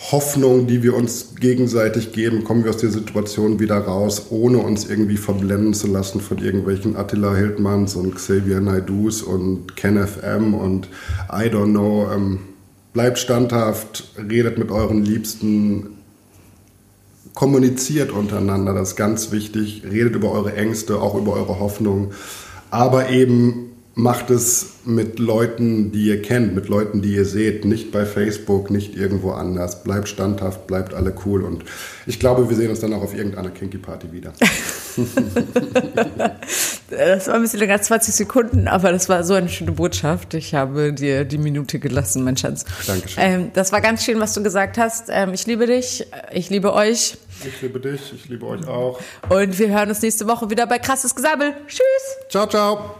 [0.00, 4.88] Hoffnung, die wir uns gegenseitig geben, kommen wir aus der Situation wieder raus, ohne uns
[4.88, 10.54] irgendwie verblenden zu lassen von irgendwelchen Attila Hildmanns und Xavier Naidus und Kenneth M.
[10.54, 10.88] und
[11.30, 12.08] I don't know.
[12.10, 12.38] Ähm,
[12.94, 15.98] bleibt standhaft, redet mit euren Liebsten,
[17.34, 19.82] kommuniziert untereinander, das ist ganz wichtig.
[19.88, 22.12] Redet über eure Ängste, auch über eure Hoffnungen,
[22.70, 27.90] aber eben macht es mit Leuten, die ihr kennt, mit Leuten, die ihr seht, nicht
[27.92, 29.82] bei Facebook, nicht irgendwo anders.
[29.82, 31.64] Bleibt standhaft, bleibt alle cool und
[32.06, 34.32] ich glaube, wir sehen uns dann auch auf irgendeiner Kinky Party wieder.
[36.90, 40.34] das war ein bisschen länger, 20 Sekunden, aber das war so eine schöne Botschaft.
[40.34, 42.64] Ich habe dir die Minute gelassen, mein Schatz.
[42.86, 43.22] Dankeschön.
[43.22, 45.08] Ähm, das war ganz schön, was du gesagt hast.
[45.10, 47.16] Ähm, ich liebe dich, ich liebe euch.
[47.44, 49.00] Ich liebe dich, ich liebe euch auch.
[49.28, 51.54] Und wir hören uns nächste Woche wieder bei Krasses Gesammel.
[51.66, 51.82] Tschüss.
[52.28, 52.96] Ciao, ciao.